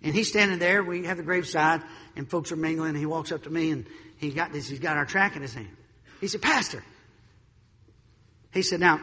[0.00, 1.82] And he's standing there, we have the graveside,
[2.14, 3.84] and folks are mingling, and he walks up to me and
[4.18, 5.76] he got this, he's got our track in his hand.
[6.20, 6.82] He said, Pastor.
[8.52, 9.00] He said, now,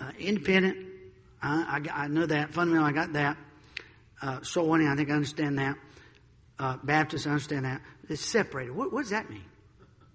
[0.00, 0.76] uh, independent,
[1.42, 2.52] uh, I, I, know that.
[2.52, 3.36] Fundamental, I got that.
[4.20, 5.76] Uh, soul winning, I think I understand that.
[6.58, 7.82] Uh, Baptist, I understand that.
[8.08, 8.72] It's separated.
[8.72, 9.44] What, what does that mean?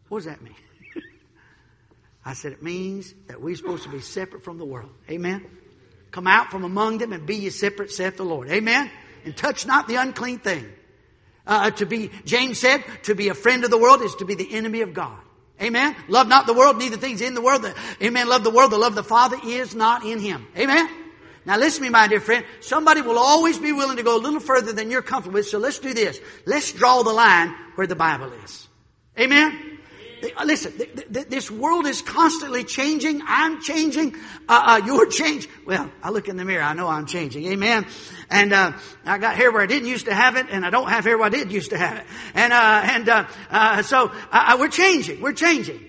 [0.07, 0.55] What does that mean?
[2.25, 4.91] I said, it means that we're supposed to be separate from the world.
[5.09, 5.45] Amen?
[6.11, 8.49] Come out from among them and be ye separate, saith the Lord.
[8.49, 8.89] Amen?
[9.25, 10.67] And touch not the unclean thing.
[11.45, 14.35] Uh, to be, James said, to be a friend of the world is to be
[14.35, 15.19] the enemy of God.
[15.61, 15.95] Amen?
[16.07, 17.65] Love not the world, neither things in the world.
[18.01, 18.29] Amen.
[18.29, 20.47] Love the world, the love of the Father is not in him.
[20.57, 20.89] Amen?
[21.45, 22.45] Now listen to me, my dear friend.
[22.61, 25.47] Somebody will always be willing to go a little further than you're comfortable with.
[25.47, 26.19] So let's do this.
[26.45, 28.67] Let's draw the line where the Bible is.
[29.19, 29.78] Amen?
[30.43, 30.73] Listen,
[31.09, 33.21] this world is constantly changing.
[33.25, 34.15] I'm changing.
[34.47, 35.49] Uh, uh, you're changing.
[35.65, 36.63] Well, I look in the mirror.
[36.63, 37.45] I know I'm changing.
[37.47, 37.85] Amen.
[38.29, 38.73] And uh,
[39.05, 41.17] I got hair where I didn't used to have it, and I don't have hair
[41.17, 42.05] where I did used to have it.
[42.33, 44.11] And uh, and uh, uh, so
[44.57, 45.21] we're changing.
[45.21, 45.79] We're changing.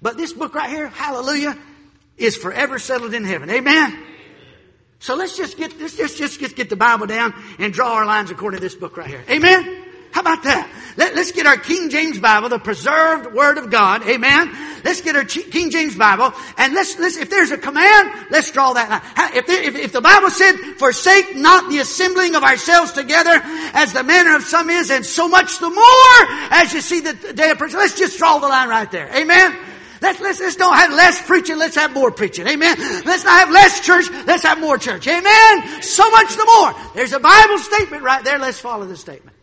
[0.00, 1.56] But this book right here, Hallelujah,
[2.16, 3.50] is forever settled in heaven.
[3.50, 4.04] Amen.
[5.00, 8.30] So let's just get let's just just get the Bible down and draw our lines
[8.30, 9.24] according to this book right here.
[9.30, 9.77] Amen.
[10.18, 10.68] How about that?
[10.96, 14.02] Let, us get our King James Bible, the preserved Word of God.
[14.02, 14.50] Amen.
[14.84, 18.72] Let's get our King James Bible and let's, let's if there's a command, let's draw
[18.72, 19.36] that line.
[19.36, 23.30] If, there, if, if the Bible said, forsake not the assembling of ourselves together
[23.74, 27.12] as the manner of some is and so much the more as you see the
[27.32, 27.78] day of preaching.
[27.78, 29.08] Let's just draw the line right there.
[29.14, 29.56] Amen.
[30.02, 32.48] Let's, let's, let's don't have less preaching, let's have more preaching.
[32.48, 32.74] Amen.
[33.06, 35.06] Let's not have less church, let's have more church.
[35.06, 35.80] Amen.
[35.80, 36.74] So much the more.
[36.96, 38.40] There's a Bible statement right there.
[38.40, 39.37] Let's follow the statement.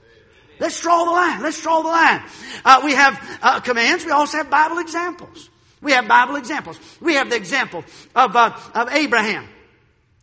[0.59, 1.41] Let's draw the line.
[1.41, 2.23] Let's draw the line.
[2.63, 4.05] Uh, we have uh, commands.
[4.05, 5.49] We also have Bible examples.
[5.81, 6.79] We have Bible examples.
[7.01, 7.83] We have the example
[8.15, 9.47] of, uh, of Abraham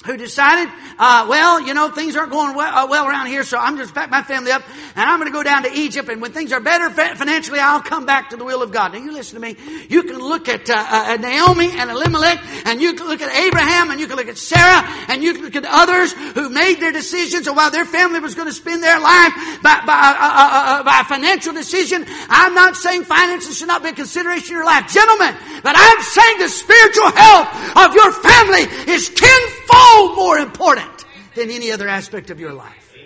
[0.05, 3.59] who decided, uh, well, you know, things aren't going well, uh, well, around here, so
[3.59, 4.63] I'm just pack my family up
[4.97, 6.09] and I'm going to go down to Egypt.
[6.09, 8.93] And when things are better financially, I'll come back to the will of God.
[8.93, 9.57] Now, you listen to me.
[9.89, 13.91] You can look at uh, uh, Naomi and Elimelech, and you can look at Abraham,
[13.91, 16.93] and you can look at Sarah, and you can look at others who made their
[16.93, 20.83] decisions of while their family was going to spend their life by, by, uh, uh,
[20.83, 22.05] by a financial decision.
[22.29, 26.03] I'm not saying finances should not be a consideration in your life, gentlemen, but I'm
[26.03, 32.31] saying the spiritual health of your family is tenfold more important than any other aspect
[32.31, 32.97] of your life.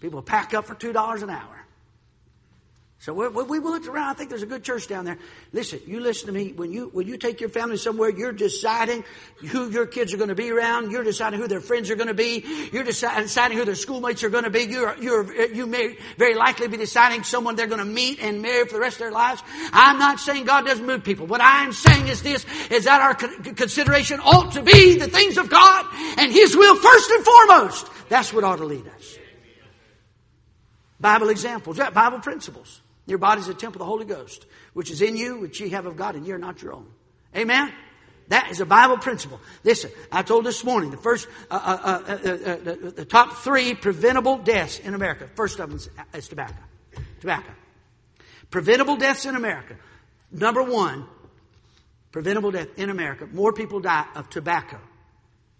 [0.00, 1.65] People pack up for $2 an hour.
[2.98, 4.08] So we, we looked around.
[4.08, 5.18] I think there's a good church down there.
[5.52, 6.52] Listen, you listen to me.
[6.52, 9.04] When you when you take your family somewhere, you're deciding
[9.50, 10.90] who your kids are going to be around.
[10.90, 12.42] You're deciding who their friends are going to be.
[12.72, 14.62] You're deciding who their schoolmates are going to be.
[14.62, 18.66] You're you're you may very likely be deciding someone they're going to meet and marry
[18.66, 19.42] for the rest of their lives.
[19.72, 21.26] I'm not saying God doesn't move people.
[21.26, 25.50] What I'm saying is this: is that our consideration ought to be the things of
[25.50, 25.84] God
[26.18, 27.90] and His will first and foremost.
[28.08, 29.18] That's what ought to lead us.
[30.98, 32.80] Bible examples, Bible principles.
[33.06, 35.70] Your body is a temple of the Holy Ghost, which is in you, which ye
[35.70, 36.88] have of God, and ye are not your own.
[37.34, 37.72] Amen?
[38.28, 39.40] That is a Bible principle.
[39.62, 42.56] Listen, I told this morning the first, uh, uh, uh,
[42.90, 45.28] the, top three preventable deaths in America.
[45.36, 45.78] First of them
[46.12, 46.58] is tobacco.
[47.20, 47.52] Tobacco.
[48.50, 49.76] Preventable deaths in America.
[50.32, 51.06] Number one,
[52.10, 53.28] preventable death in America.
[53.32, 54.78] More people die of tobacco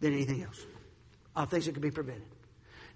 [0.01, 0.65] than anything else.
[1.37, 2.25] Of things that can be prevented.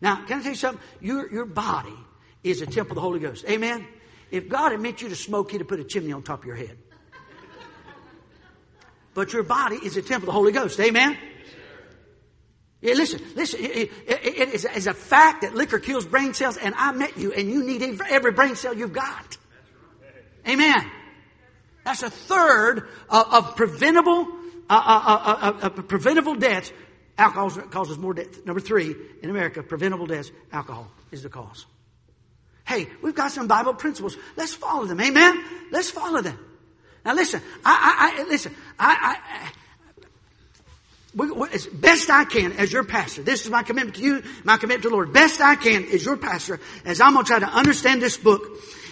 [0.00, 0.82] Now, can I tell you something?
[1.00, 1.94] Your, your body
[2.42, 3.44] is a temple of the Holy Ghost.
[3.48, 3.86] Amen?
[4.30, 6.46] If God had meant you to smoke, He'd have put a chimney on top of
[6.46, 6.78] your head.
[9.14, 10.78] But your body is a temple of the Holy Ghost.
[10.78, 11.18] Amen?
[12.80, 13.60] Yeah, listen, listen.
[13.62, 17.32] It, it, it is, a fact that liquor kills brain cells, and I met you,
[17.32, 19.36] and you need every brain cell you've got.
[20.48, 20.90] Amen.
[21.84, 24.28] That's a third of, of preventable,
[24.70, 26.72] uh, uh, uh, preventable deaths.
[27.18, 28.46] Alcohol causes more death.
[28.46, 30.30] Number three in America, preventable deaths.
[30.52, 31.66] Alcohol is the cause.
[32.66, 34.16] Hey, we've got some Bible principles.
[34.36, 35.00] Let's follow them.
[35.00, 35.44] Amen.
[35.70, 36.38] Let's follow them.
[37.04, 39.52] Now listen, I, I, I listen, I, I
[41.14, 43.22] we, we, as best I can as your pastor.
[43.22, 45.12] This is my commitment to you, my commitment to the Lord.
[45.12, 48.42] Best I can as your pastor, as I'm going to try to understand this book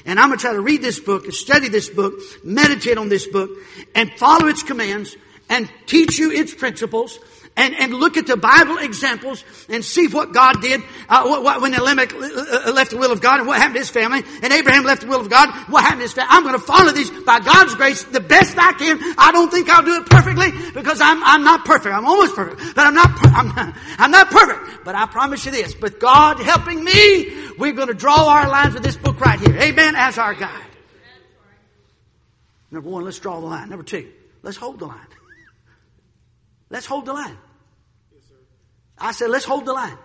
[0.09, 3.11] And I'm going to try to read this book and study this book, meditate on
[3.11, 3.51] this book,
[3.95, 5.15] and follow its commands
[5.51, 7.19] and teach you its principles
[7.59, 11.61] and, and look at the Bible examples and see what God did uh, what, what,
[11.61, 14.53] when Elimelech uh, left the will of God and what happened to his family, and
[14.53, 16.29] Abraham left the will of God, what happened to his family.
[16.31, 18.99] I'm going to follow these by God's grace the best I can.
[19.19, 21.95] I don't think I'll do it perfectly because I'm, I'm not perfect.
[21.95, 24.85] I'm almost perfect, but I'm not, I'm not, I'm not perfect.
[24.85, 28.75] But I promise you this, with God helping me, we're going to draw our lines
[28.75, 29.57] with this book right here.
[29.59, 29.95] Amen.
[29.97, 30.65] As our guide.
[32.71, 33.71] Number one, let's draw the line.
[33.71, 34.11] Number two,
[34.43, 35.01] let's hold the line.
[36.71, 37.39] Let's hold the line.
[39.01, 39.97] I said, let's hold the line.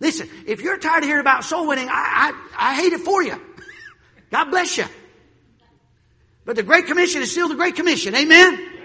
[0.00, 3.22] Listen, if you're tired of hearing about soul winning, I, I, I hate it for
[3.22, 3.40] you.
[4.30, 4.84] God bless you.
[6.44, 8.14] But the Great Commission is still the Great Commission.
[8.14, 8.75] Amen?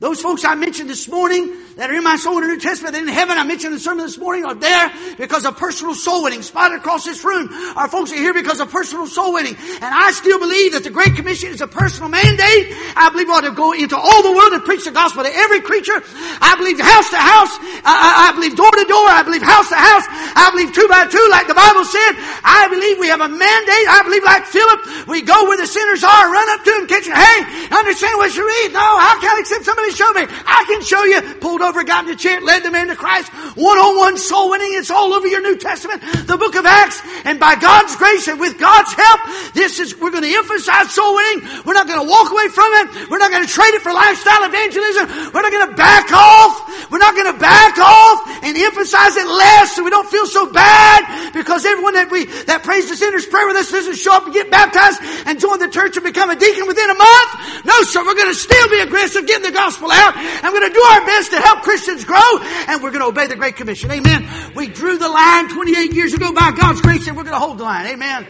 [0.00, 2.94] Those folks I mentioned this morning that are in my soul in the New Testament
[2.94, 6.22] in heaven, I mentioned in the sermon this morning, are there because of personal soul
[6.22, 6.42] winning.
[6.42, 9.58] Spotted across this room our folks are here because of personal soul winning.
[9.58, 12.70] And I still believe that the Great Commission is a personal mandate.
[12.94, 15.34] I believe we ought to go into all the world and preach the gospel to
[15.34, 15.98] every creature.
[16.38, 17.58] I believe house to house.
[17.82, 19.10] I, I, I believe door to door.
[19.10, 20.06] I believe house to house.
[20.38, 22.14] I believe two by two like the Bible said.
[22.46, 23.86] I believe we have a mandate.
[23.90, 27.10] I believe like Philip, we go where the sinners are, run up to them, catch
[27.10, 27.18] them.
[27.18, 28.78] Hey, understand what you read?
[28.78, 30.26] No, how can I accept somebody show me.
[30.28, 31.20] I can show you.
[31.40, 33.32] Pulled over, got in the chair, led the man to Christ.
[33.56, 34.70] One-on-one soul winning.
[34.72, 37.00] It's all over your New Testament, the book of Acts.
[37.24, 39.20] And by God's grace and with God's help,
[39.54, 41.48] this is, we're going to emphasize soul winning.
[41.64, 43.10] We're not going to walk away from it.
[43.10, 45.32] We're not going to trade it for lifestyle evangelism.
[45.32, 46.90] We're not going to back off.
[46.90, 50.50] We're not going to back off and emphasize it less so we don't feel so
[50.50, 54.24] bad because everyone that we, that prays the sinner's prayer with us doesn't show up
[54.24, 57.30] and get baptized and join the church and become a deacon within a month.
[57.64, 58.02] No, sir.
[58.02, 60.14] We're going to still be aggressive getting the gospel out.
[60.16, 63.26] I'm going to do our best to help Christians grow and we're going to obey
[63.26, 63.90] the Great Commission.
[63.90, 64.28] Amen.
[64.54, 67.58] We drew the line 28 years ago by God's grace and we're going to hold
[67.58, 67.86] the line.
[67.86, 68.26] Amen.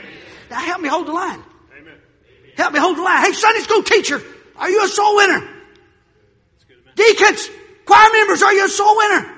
[0.50, 1.42] Now help me hold the line.
[1.80, 1.94] Amen.
[2.56, 3.24] Help me hold the line.
[3.24, 4.22] Hey, Sunday school teacher,
[4.56, 5.48] are you a soul winner?
[6.94, 7.48] Deacons,
[7.86, 9.34] choir members, are you a soul winner?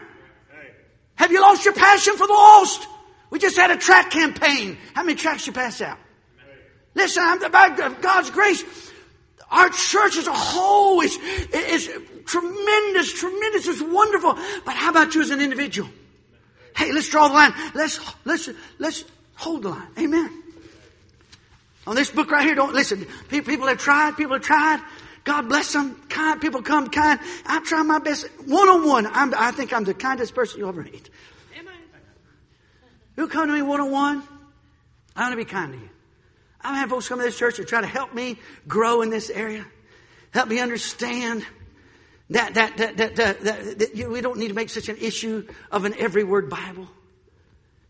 [1.16, 2.88] Have you lost your passion for the lost?
[3.28, 4.78] We just had a track campaign.
[4.94, 5.98] How many tracks you pass out?
[6.94, 8.89] Listen, I'm about God's grace.
[9.50, 11.16] Our church as a whole is,
[11.52, 11.90] is
[12.24, 14.34] tremendous, tremendous, it's wonderful.
[14.64, 15.88] But how about you as an individual?
[16.76, 17.52] Hey, let's draw the line.
[17.74, 19.88] Let's, let's, let's hold the line.
[19.98, 20.42] Amen.
[21.86, 23.06] On this book right here, don't listen.
[23.28, 24.80] People have tried, people have tried.
[25.24, 26.00] God bless them.
[26.08, 27.20] Kind people come kind.
[27.46, 28.26] I try my best.
[28.46, 31.10] One on one, I think I'm the kindest person you'll ever meet.
[31.58, 31.74] Amen.
[33.16, 34.22] You come to me one on one,
[35.14, 35.89] I want to be kind to you.
[36.62, 39.30] I've had folks come to this church to try to help me grow in this
[39.30, 39.64] area,
[40.32, 41.44] help me understand
[42.30, 44.96] that, that, that, that, that, that, that you we don't need to make such an
[44.98, 46.88] issue of an every word Bible.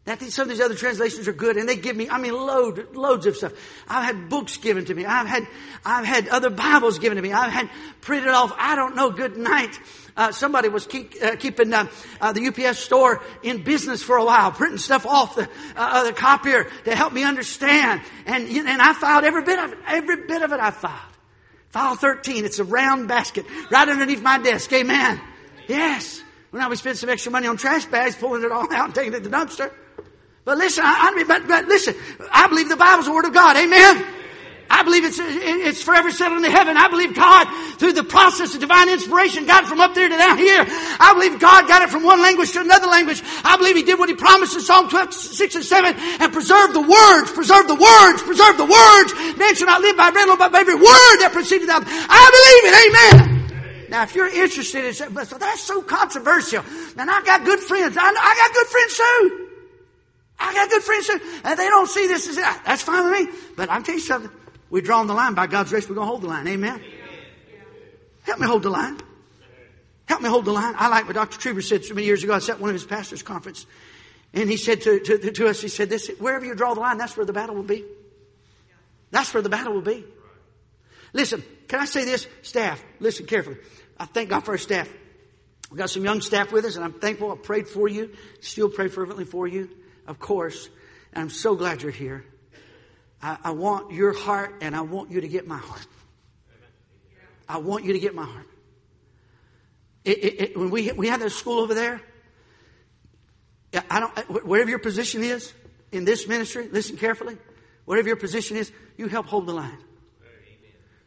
[0.07, 2.97] That some of these other translations are good, and they give me, I mean, load,
[2.97, 3.53] loads of stuff.
[3.87, 5.05] I've had books given to me.
[5.05, 5.47] I've had,
[5.85, 7.33] I've had other Bibles given to me.
[7.33, 7.69] I've had
[8.01, 8.53] printed off.
[8.57, 9.11] I don't know.
[9.11, 9.79] Good night.
[10.21, 11.87] Uh, somebody was keep, uh, keeping uh,
[12.21, 16.13] uh the UPS store in business for a while, printing stuff off the, uh, the
[16.13, 18.03] copier to help me understand.
[18.27, 19.79] And and I filed every bit of it.
[19.87, 21.15] Every bit of it I filed.
[21.71, 22.45] File 13.
[22.45, 24.71] It's a round basket right underneath my desk.
[24.75, 25.19] Amen.
[25.67, 26.23] Yes.
[26.53, 28.95] Well, now we spent some extra money on trash bags, pulling it all out and
[28.95, 29.73] taking it to the dumpster.
[30.45, 31.95] But listen, I, I but, but listen,
[32.31, 33.57] I believe the Bible's the Word of God.
[33.57, 34.07] Amen.
[34.71, 36.77] I believe it's, it's forever settled in heaven.
[36.77, 37.45] I believe God,
[37.77, 40.65] through the process of divine inspiration, got it from up there to down here.
[40.65, 43.21] I believe God got it from one language to another language.
[43.43, 46.75] I believe He did what He promised in Psalm 12, 6 and 7 and preserved
[46.75, 49.11] the words, preserved the words, preserved the words.
[49.37, 51.83] Man shall not live by bread, but by every word that proceeded out.
[51.85, 52.75] I believe it.
[52.87, 53.41] Amen.
[53.91, 56.63] Now, if you're interested in, but that's so controversial.
[56.97, 57.97] And I got good friends.
[57.99, 59.47] I, I got good friends too.
[60.39, 61.21] I got good friends too.
[61.43, 63.39] And they don't see this as, ah, that's fine with me.
[63.57, 64.31] But I'm tell you something.
[64.71, 65.35] We're drawing the line.
[65.35, 66.47] By God's grace, we're going to hold the line.
[66.49, 66.83] Amen.
[68.23, 68.99] Help me hold the line.
[70.07, 70.75] Help me hold the line.
[70.77, 71.39] I like what Dr.
[71.39, 72.35] Trieber said so many years ago.
[72.35, 73.67] I sat at one of his pastors' conference.
[74.33, 76.99] And he said to, to, to us, he said this, wherever you draw the line,
[76.99, 77.85] that's where the battle will be.
[79.11, 80.05] That's where the battle will be.
[81.13, 82.29] Listen, can I say this?
[82.43, 83.57] Staff, listen carefully.
[83.99, 84.89] I thank God for our staff.
[85.71, 87.33] We've got some young staff with us, and I'm thankful.
[87.33, 88.11] I prayed for you.
[88.41, 89.69] Still pray fervently for you,
[90.07, 90.69] of course.
[91.13, 92.25] And I'm so glad you're here.
[93.23, 95.87] I, I want your heart and I want you to get my heart.
[97.49, 98.47] I want you to get my heart.
[100.05, 102.01] It, it, it, when we, we had that school over there,
[103.91, 105.53] I don't, whatever your position is
[105.93, 107.37] in this ministry, listen carefully.
[107.85, 109.79] Whatever your position is, you help hold the line.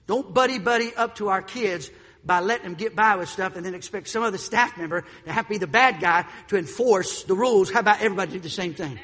[0.06, 1.90] Don't buddy buddy up to our kids
[2.26, 5.32] by letting them get by with stuff and then expect some other staff member to
[5.32, 7.72] have to be the bad guy to enforce the rules.
[7.72, 9.00] How about everybody do the same thing?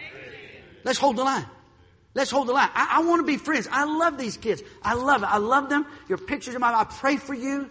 [0.83, 1.45] Let's hold the line.
[2.15, 2.69] Let's hold the line.
[2.73, 3.67] I, I want to be friends.
[3.71, 4.63] I love these kids.
[4.81, 5.27] I love it.
[5.27, 5.85] I love them.
[6.07, 7.69] Your pictures in my I pray for you.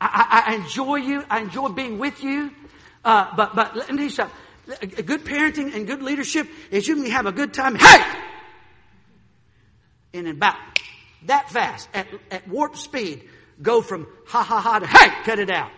[0.00, 1.24] I, I, I enjoy you.
[1.28, 2.50] I enjoy being with you.
[3.04, 5.04] Uh, but but let me tell you something.
[5.04, 7.74] Good parenting and good leadership is you can have a good time.
[7.74, 8.02] Hey!
[10.14, 10.56] And in about
[11.26, 13.28] that fast, at, at warp speed,
[13.60, 15.70] go from ha ha ha to hey, cut it out.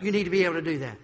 [0.00, 0.98] You need to be able to do that.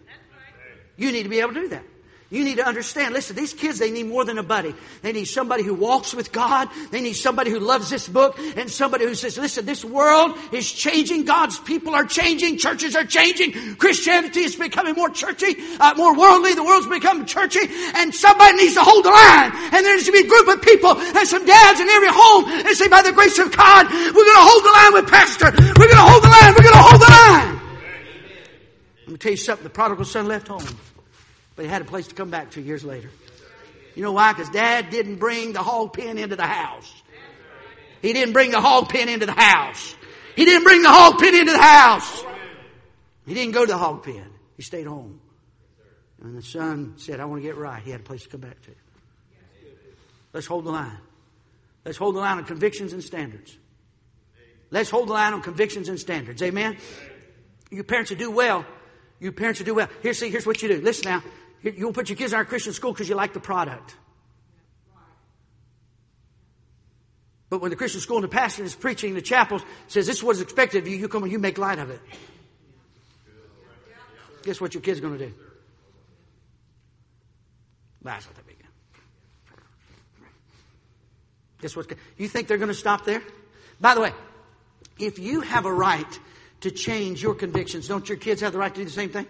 [0.97, 1.85] You need to be able to do that.
[2.33, 4.74] You need to understand, listen, these kids, they need more than a buddy.
[5.03, 6.70] They need somebody who walks with God.
[6.91, 10.72] They need somebody who loves this book and somebody who says, listen, this world is
[10.72, 11.26] changing.
[11.26, 12.57] God's people are changing.
[12.57, 13.76] Churches are changing.
[13.76, 16.55] Christianity is becoming more churchy, uh, more worldly.
[16.55, 19.53] The world's becoming churchy and somebody needs to hold the line.
[19.68, 22.49] And there needs to be a group of people and some dads in every home
[22.49, 25.53] and say, by the grace of God, we're going to hold the line with pastor.
[25.53, 26.55] We're going to hold the line.
[26.57, 27.61] We're going to hold the line.
[29.05, 29.64] Let me tell you something.
[29.64, 30.64] The prodigal son left home.
[31.63, 33.09] He had a place to come back to years later.
[33.95, 34.33] You know why?
[34.33, 36.93] Because dad didn't bring the hog pen into the house.
[38.01, 39.95] He didn't bring the hog pen into the house.
[40.35, 42.25] He didn't bring the hog pen into the house.
[43.27, 44.27] He didn't go to the hog pen.
[44.57, 45.21] He stayed home.
[46.21, 47.81] And the son said, I want to get right.
[47.81, 48.71] He had a place to come back to.
[50.33, 50.99] Let's hold the line.
[51.85, 53.57] Let's hold the line on convictions and standards.
[54.71, 56.43] Let's hold the line on convictions and standards.
[56.43, 56.77] Amen?
[57.71, 58.65] You parents do well,
[59.21, 59.89] you parents do well.
[60.03, 60.81] Here, see, here's what you do.
[60.81, 61.23] Listen now.
[61.63, 63.95] You'll put your kids in our Christian school because you like the product.
[67.49, 70.17] But when the Christian school and the pastor is preaching in the chapels says this
[70.17, 72.01] is what is expected of you, you come and you make light of it.
[74.43, 75.35] Guess what your kid's going to do?
[78.01, 78.67] That's what they begin.
[81.61, 81.93] Guess what?
[82.17, 83.23] You think they're going to stop there?
[83.81, 84.13] By the way,
[84.99, 86.19] if you have a right
[86.63, 89.27] to change your convictions, don't your kids have the right to do the same thing?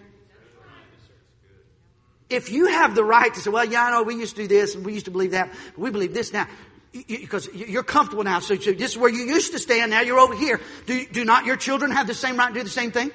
[2.32, 4.48] If you have the right to say, well, yeah, I know we used to do
[4.48, 6.48] this and we used to believe that, but we believe this now,
[6.92, 8.40] because you're comfortable now.
[8.40, 9.90] So, this is where you used to stand.
[9.90, 10.60] Now you're over here.
[10.86, 13.10] Do, do not your children have the same right to do the same thing?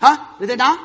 [0.00, 0.18] Huh?
[0.38, 0.78] Do they not?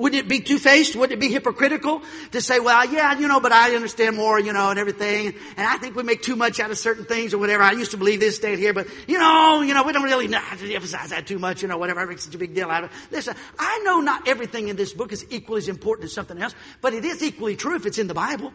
[0.00, 0.96] Wouldn't it be two-faced?
[0.96, 4.54] Wouldn't it be hypocritical to say, well, yeah, you know, but I understand more, you
[4.54, 5.34] know, and everything.
[5.58, 7.62] And I think we make too much out of certain things or whatever.
[7.62, 10.26] I used to believe this stand here, but you know, you know, we don't really
[10.32, 12.06] have to emphasize that too much, you know, whatever.
[12.06, 12.96] makes such a big deal out of it.
[13.10, 16.54] Listen, I know not everything in this book is equally as important as something else,
[16.80, 18.54] but it is equally true if it's in the Bible.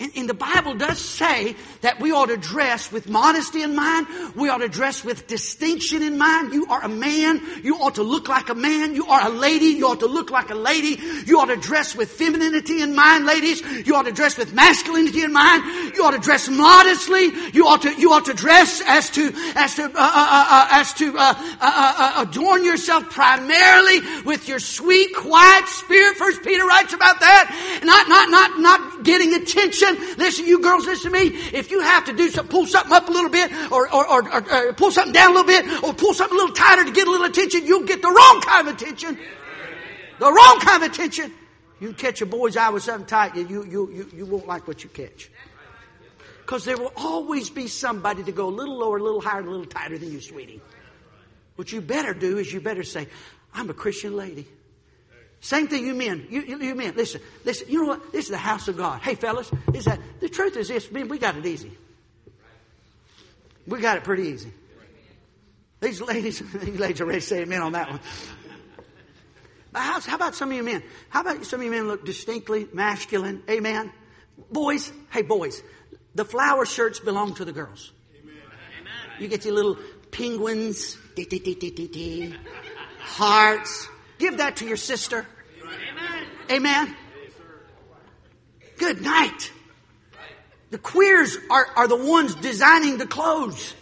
[0.00, 4.06] And, and, the Bible does say that we ought to dress with modesty in mind.
[4.34, 6.52] We ought to dress with distinction in mind.
[6.52, 7.40] You are a man.
[7.62, 8.94] You ought to look like a man.
[8.94, 9.66] You are a lady.
[9.66, 10.98] You ought to look like a lady.
[11.26, 13.60] You ought to dress with femininity in mind, ladies.
[13.86, 15.94] You ought to dress with masculinity in mind.
[15.94, 17.30] You ought to dress modestly.
[17.52, 20.68] You ought to, you ought to dress as to, as to, uh, uh, uh, uh
[20.70, 26.16] as to, uh, uh, adorn yourself primarily with your sweet, quiet spirit.
[26.16, 27.80] First Peter writes about that.
[27.84, 31.26] Not, not, not, not getting attention Listen, to you girls, listen to me.
[31.52, 34.28] If you have to do something, pull something up a little bit, or, or, or,
[34.28, 36.92] or uh, pull something down a little bit, or pull something a little tighter to
[36.92, 39.18] get a little attention, you'll get the wrong kind of attention.
[40.18, 41.32] The wrong kind of attention.
[41.80, 44.84] You catch a boy's eye with something tight, you, you, you, you won't like what
[44.84, 45.30] you catch.
[46.40, 49.50] Because there will always be somebody to go a little lower, a little higher, a
[49.50, 50.60] little tighter than you, sweetie.
[51.56, 53.08] What you better do is you better say,
[53.54, 54.46] I'm a Christian lady.
[55.42, 56.28] Same thing, you men.
[56.30, 57.68] You, you, men, listen, listen.
[57.68, 58.12] You know what?
[58.12, 59.02] This is the house of God.
[59.02, 60.90] Hey, fellas, is that the truth is this?
[60.92, 61.76] Man, we got it easy.
[63.66, 64.52] We got it pretty easy.
[65.80, 68.00] These ladies, these ladies are ready to say amen on that one.
[69.72, 70.80] But how, how about some of you men?
[71.08, 73.42] How about some of you men look distinctly masculine?
[73.50, 73.90] Amen.
[74.52, 75.60] Boys, hey boys,
[76.14, 77.90] the flower shirts belong to the girls.
[78.22, 78.34] Amen.
[79.18, 79.76] You get your little
[80.12, 82.36] penguins, dee, dee, dee,
[83.00, 83.88] hearts,
[84.22, 85.26] Give that to your sister.
[85.64, 86.26] Amen.
[86.52, 86.96] Amen.
[88.78, 89.50] Good night.
[90.70, 93.74] The queers are, are the ones designing the clothes.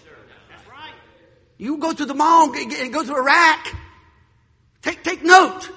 [1.58, 3.76] You go to the mall and go to a rack.
[4.80, 5.68] Take, take note.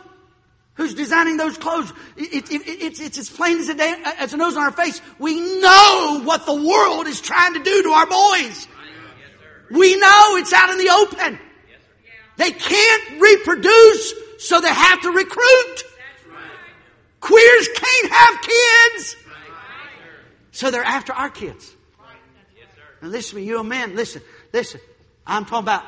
[0.75, 1.91] Who's designing those clothes?
[2.15, 4.71] It, it, it, it's, it's as plain as a, day, as a nose on our
[4.71, 5.01] face.
[5.19, 8.65] We know what the world is trying to do to our boys.
[9.71, 11.37] We know it's out in the open.
[12.37, 15.83] They can't reproduce so they have to recruit.
[17.21, 19.15] Queers can't have kids.
[20.51, 21.73] So they're after our kids.
[23.01, 24.21] And listen to me, you a man, listen,
[24.51, 24.81] listen.
[25.25, 25.83] I'm talking about,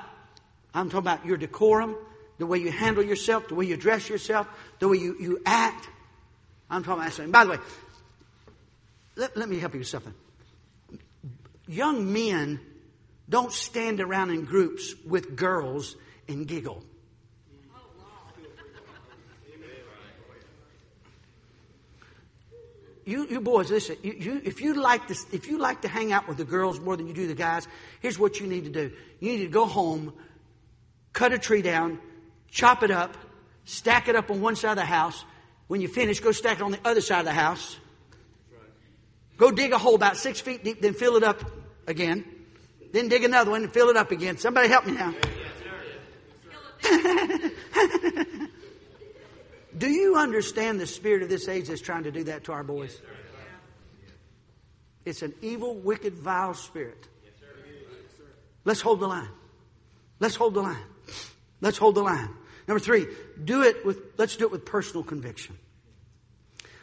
[0.73, 1.97] I'm talking about your decorum,
[2.37, 4.47] the way you handle yourself, the way you dress yourself,
[4.79, 5.89] the way you, you act.
[6.69, 7.31] I'm talking about that.
[7.31, 7.57] By the way,
[9.15, 10.13] let, let me help you with something.
[11.67, 12.61] Young men
[13.27, 15.97] don't stand around in groups with girls
[16.29, 16.83] and giggle.
[23.05, 23.97] You, you boys, listen.
[24.01, 26.79] You, you, if you like to, if you like to hang out with the girls
[26.79, 27.67] more than you do the guys,
[28.01, 28.91] here's what you need to do.
[29.19, 30.11] You need to go home,
[31.13, 31.99] cut a tree down,
[32.49, 33.15] chop it up,
[33.63, 35.23] stack it up on one side of the house.
[35.67, 37.77] When you finish, go stack it on the other side of the house.
[39.37, 41.43] Go dig a hole about six feet deep, then fill it up
[41.85, 42.25] again.
[42.91, 44.37] Then dig another one and fill it up again.
[44.37, 45.13] Somebody help me now.
[49.77, 52.63] Do you understand the spirit of this age that's trying to do that to our
[52.63, 53.01] boys?
[55.03, 57.07] It's an evil, wicked, vile spirit.
[58.63, 59.29] Let's hold the line.
[60.19, 60.77] Let's hold the line.
[61.61, 62.29] Let's hold the line.
[62.67, 63.05] Number three,
[63.43, 65.57] do it with, let's do it with personal conviction.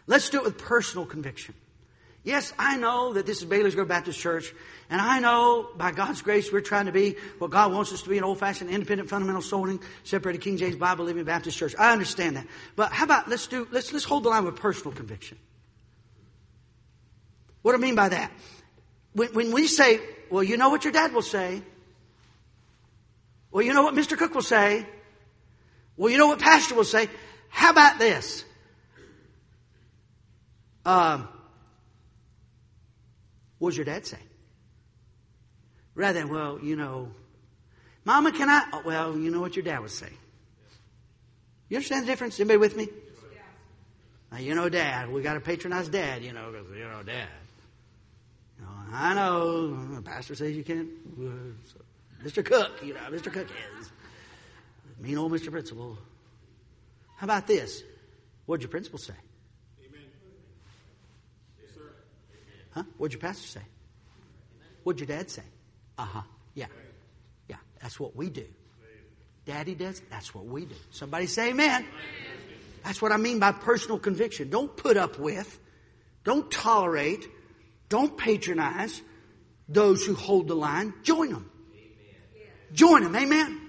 [0.07, 1.55] Let's do it with personal conviction.
[2.25, 4.55] Yes, I know that this is Baylor's Baptist Church,
[4.89, 8.09] and I know by God's grace we're trying to be what God wants us to
[8.09, 11.75] be an old-fashioned, independent, fundamental, souling, separated King James Bible living Baptist Church.
[11.77, 12.47] I understand that.
[12.77, 15.37] But how about let's do let's let's hold the line with personal conviction.
[17.63, 18.31] What do I mean by that?
[19.15, 20.01] When, when we say,
[20.31, 21.63] well, you know what your dad will say.
[23.51, 24.17] Well, you know what Mr.
[24.17, 24.87] Cook will say.
[25.97, 27.09] Well, you know what Pastor will say.
[27.49, 28.45] How about this?
[30.85, 31.29] Um,
[33.63, 34.19] what does your dad say?
[35.95, 37.13] Rather than, well, you know,
[38.05, 38.65] Mama, can I?
[38.73, 40.09] Oh, well, you know what your dad would say.
[41.69, 42.41] You understand the difference?
[42.41, 42.89] Anybody with me?
[44.33, 45.13] Now, you know, Dad.
[45.13, 46.25] We got to patronize Dad.
[46.25, 47.29] You know, because you know, Dad.
[48.59, 49.95] You know, I know.
[49.95, 50.89] The pastor says you can't.
[51.17, 52.45] Uh, Mr.
[52.45, 53.33] Cook, you know, Mr.
[53.33, 53.47] Cook
[53.79, 53.93] is
[54.99, 55.53] mean old Mr.
[55.53, 55.97] Principal.
[57.15, 57.85] How about this?
[58.47, 59.15] What'd your principal say?
[62.73, 62.85] Huh?
[62.97, 63.67] What'd your pastor say?
[64.83, 65.43] What'd your dad say?
[65.99, 66.23] Uh huh.
[66.55, 66.67] Yeah.
[67.49, 67.57] Yeah.
[67.81, 68.47] That's what we do.
[69.45, 70.01] Daddy does.
[70.11, 70.75] That's what we do.
[70.91, 71.87] Somebody say amen.
[72.85, 74.51] That's what I mean by personal conviction.
[74.51, 75.59] Don't put up with,
[76.25, 77.29] don't tolerate,
[77.89, 79.01] don't patronize
[79.69, 80.95] those who hold the line.
[81.03, 81.51] Join them.
[82.73, 83.15] Join them.
[83.15, 83.62] Amen.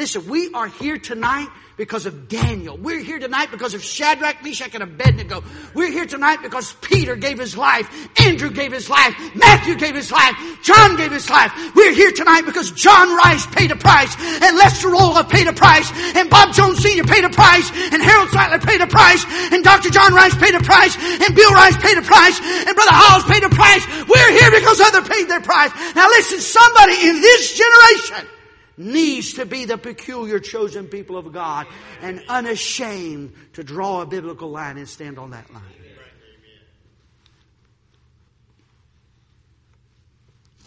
[0.00, 2.74] Listen, we are here tonight because of Daniel.
[2.74, 5.44] We're here tonight because of Shadrach, Meshach, and Abednego.
[5.74, 7.84] We're here tonight because Peter gave his life,
[8.18, 10.32] Andrew gave his life, Matthew gave his life,
[10.62, 11.52] John gave his life.
[11.76, 15.92] We're here tonight because John Rice paid a price, and Lester Roloff paid a price,
[16.16, 17.04] and Bob Jones Sr.
[17.04, 19.22] paid a price, and Harold Sightler paid a price,
[19.52, 19.90] and Dr.
[19.90, 23.44] John Rice paid a price, and Bill Rice paid a price, and Brother Hyles paid
[23.44, 23.84] a price.
[24.08, 25.72] We're here because others paid their price.
[25.94, 28.39] Now listen, somebody in this generation
[28.80, 31.66] needs to be the peculiar chosen people of God
[32.00, 35.62] and unashamed to draw a biblical line and stand on that line.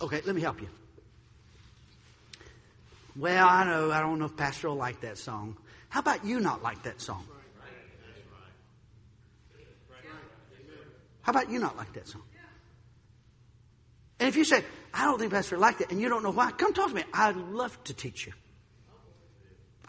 [0.02, 0.68] Okay, let me help you.
[3.16, 5.56] Well, I know, I don't know if Pastor will like that song.
[5.90, 7.26] How about you not like that song?
[11.22, 12.24] How about you not like that song?
[14.20, 14.64] And if you say,
[14.94, 17.04] I don't think Pastor liked it, and you don't know why, come talk to me.
[17.14, 18.34] I'd love to teach you.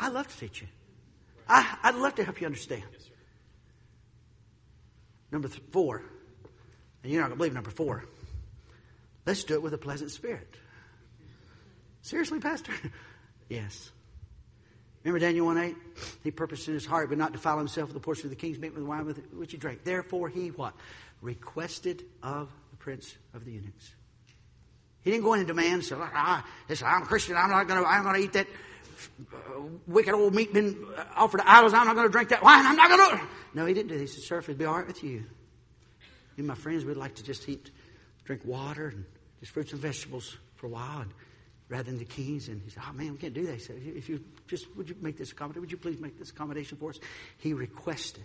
[0.00, 0.68] I'd love to teach you.
[1.46, 2.84] I, would love to help you understand.
[5.30, 6.02] Number th- four,
[7.02, 8.04] and you're not going to believe number four.
[9.26, 10.48] Let's do it with a pleasant spirit.
[12.02, 12.72] Seriously, Pastor?
[13.48, 13.90] yes.
[15.02, 15.76] Remember Daniel 1 8?
[16.22, 18.58] He purposed in his heart, but not defile himself with the portion of the king's
[18.58, 19.84] meat with the wine with which he drank.
[19.84, 20.74] Therefore, he what?
[21.20, 23.94] Requested of the prince of the eunuchs.
[25.04, 26.44] He didn't go into demand and say, ah,
[26.84, 27.36] I'm a Christian.
[27.36, 28.46] I'm not going to, I'm going to eat that
[29.20, 30.82] uh, wicked old meat been
[31.14, 31.74] offered to idols.
[31.74, 32.64] I'm not going to drink that wine.
[32.64, 33.26] I'm not going to.
[33.52, 34.14] No, he didn't do this.
[34.14, 35.24] He said, sir, if it'd be all right with you.
[36.38, 37.70] and my friends, we'd like to just eat,
[38.24, 39.04] drink water and
[39.40, 41.12] just fruits and vegetables for a while and,
[41.68, 42.48] rather than the keys.
[42.48, 43.54] And he said, oh man, we can't do that.
[43.54, 45.60] He said, if you just, would you make this accommodation?
[45.60, 46.98] Would you please make this accommodation for us?
[47.38, 48.24] He requested.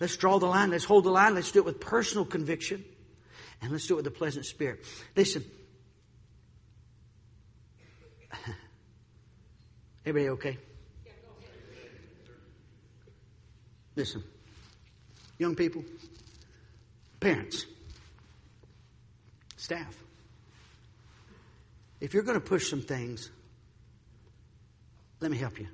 [0.00, 0.70] Let's draw the line.
[0.70, 1.36] Let's hold the line.
[1.36, 2.84] Let's do it with personal conviction.
[3.62, 4.84] And let's do it with a pleasant spirit.
[5.16, 5.44] Listen.
[10.04, 10.58] Everybody okay?
[13.94, 14.24] Listen.
[15.38, 15.84] Young people,
[17.20, 17.66] parents,
[19.56, 19.96] staff.
[22.00, 23.30] If you're going to push some things,
[25.20, 25.68] let me help you.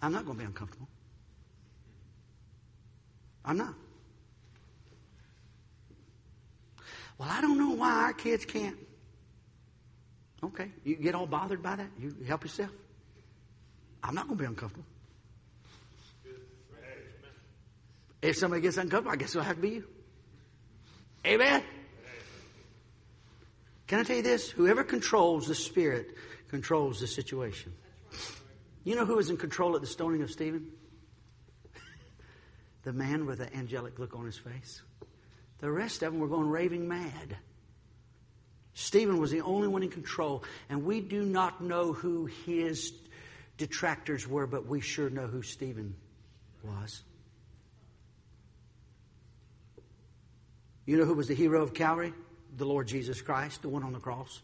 [0.00, 0.88] I'm not going to be uncomfortable.
[3.44, 3.74] I'm not.
[7.18, 8.76] Well, I don't know why our kids can't.
[10.44, 11.88] Okay, you get all bothered by that.
[11.98, 12.70] You help yourself.
[14.02, 14.86] I'm not going to be uncomfortable.
[18.22, 19.84] If somebody gets uncomfortable, I guess it'll have to be you.
[21.26, 21.62] Amen.
[23.86, 24.50] Can I tell you this?
[24.50, 26.14] Whoever controls the Spirit
[26.48, 27.72] controls the situation.
[28.84, 30.70] You know who was in control at the stoning of Stephen?
[32.82, 34.82] the man with the angelic look on his face.
[35.60, 37.36] The rest of them were going raving mad.
[38.74, 42.92] Stephen was the only one in control, and we do not know who his
[43.56, 45.94] detractors were, but we sure know who Stephen
[46.62, 47.02] was.
[50.84, 52.12] You know who was the hero of Calvary?
[52.56, 54.40] The Lord Jesus Christ, the one on the cross.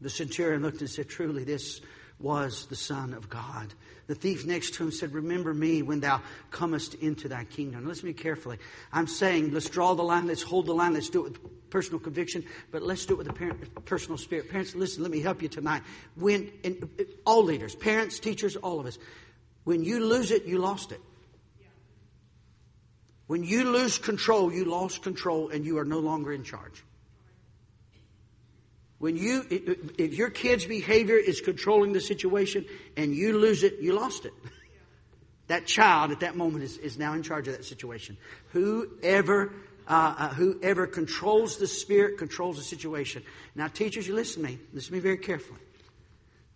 [0.00, 1.80] The centurion looked and said, Truly, this
[2.18, 3.74] was the Son of God.
[4.06, 7.86] The thief next to him said, Remember me when thou comest into thy kingdom.
[7.86, 8.58] listen to me carefully.
[8.92, 11.98] I'm saying, let's draw the line, let's hold the line, let's do it with personal
[11.98, 14.48] conviction, but let's do it with a parent, personal spirit.
[14.48, 15.82] Parents, listen, let me help you tonight.
[16.14, 16.88] When, and
[17.24, 18.98] all leaders, parents, teachers, all of us,
[19.64, 21.00] when you lose it, you lost it.
[23.26, 26.84] When you lose control, you lost control and you are no longer in charge.
[28.98, 29.44] When you,
[29.98, 32.64] if your kid's behavior is controlling the situation
[32.96, 34.32] and you lose it, you lost it.
[35.48, 38.16] That child at that moment is, is now in charge of that situation.
[38.52, 39.52] Whoever,
[39.86, 43.22] uh, uh, whoever controls the spirit controls the situation.
[43.54, 44.58] Now, teachers, you listen to me.
[44.72, 45.60] Listen to me very carefully.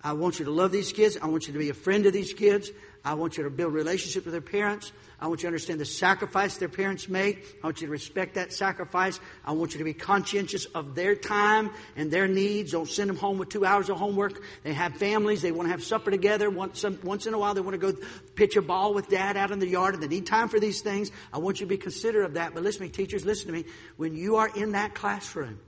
[0.03, 1.19] I want you to love these kids.
[1.21, 2.71] I want you to be a friend to these kids.
[3.05, 4.93] I want you to build relationships with their parents.
[5.19, 7.59] I want you to understand the sacrifice their parents make.
[7.63, 9.21] I want you to respect that sacrifice.
[9.45, 12.73] I want you to be conscientious of their time and their needs.
[12.73, 14.43] Don't send them home with two hours of homework.
[14.63, 15.43] They have families.
[15.43, 16.49] They want to have supper together.
[16.49, 17.99] Once, once in a while, they want to go
[18.35, 20.81] pitch a ball with dad out in the yard and they need time for these
[20.81, 21.11] things.
[21.33, 22.55] I want you to be considerate of that.
[22.55, 23.67] But listen to me, teachers, listen to me.
[23.97, 25.59] When you are in that classroom,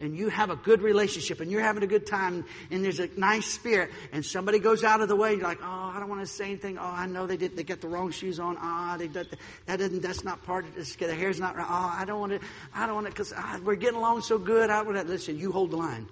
[0.00, 3.08] and you have a good relationship and you're having a good time and there's a
[3.16, 6.08] nice spirit and somebody goes out of the way and you're like, oh, I don't
[6.08, 6.78] want to say anything.
[6.78, 8.56] Oh, I know they did, they got the wrong shoes on.
[8.60, 9.36] Ah, oh, they that
[9.66, 10.94] doesn't, that's not part of this.
[10.94, 11.66] The hair's not right.
[11.68, 12.40] Oh, I don't want to,
[12.72, 14.70] I don't want to, cause ah, we're getting along so good.
[14.70, 16.08] I want to, listen, you hold the line.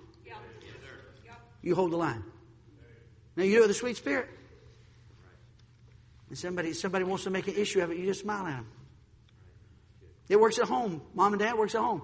[1.62, 2.22] You hold the line.
[3.36, 4.28] Now you with a sweet spirit.
[6.28, 8.68] And somebody, somebody wants to make an issue of it, you just smile at them.
[10.28, 11.02] It works at home.
[11.14, 12.02] Mom and dad works at home.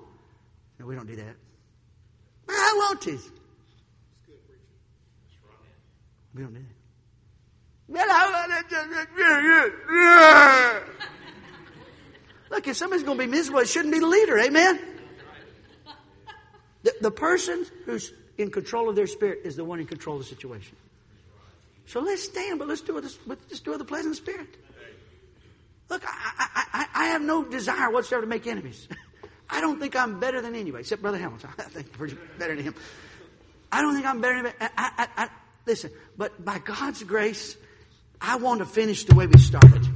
[0.79, 1.37] No, we don't do that.
[2.49, 3.19] I want to.
[6.35, 6.77] We don't need it.
[12.51, 14.39] Look, if somebody's going to be miserable, it shouldn't be the leader.
[14.39, 14.81] Amen?
[16.83, 20.23] The, the person who's in control of their spirit is the one in control of
[20.23, 20.77] the situation.
[21.87, 23.05] So let's stand, but let's do it.
[23.27, 24.49] Let's do it with a pleasant spirit.
[25.89, 28.89] Look, I, I, I, I have no desire whatsoever to make enemies.
[29.53, 31.51] I don't think I'm better than anybody, except Brother Hamilton.
[31.59, 32.75] I think you're better than him.
[33.71, 34.73] I don't think I'm better than anybody.
[34.77, 35.29] I, I, I,
[35.67, 37.57] listen, but by God's grace,
[38.21, 39.87] I want to finish the way we started.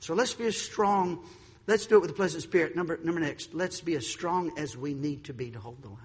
[0.00, 1.24] So let's be as strong.
[1.66, 2.76] Let's do it with a pleasant spirit.
[2.76, 5.88] Number, number next, let's be as strong as we need to be to hold the
[5.88, 5.98] line.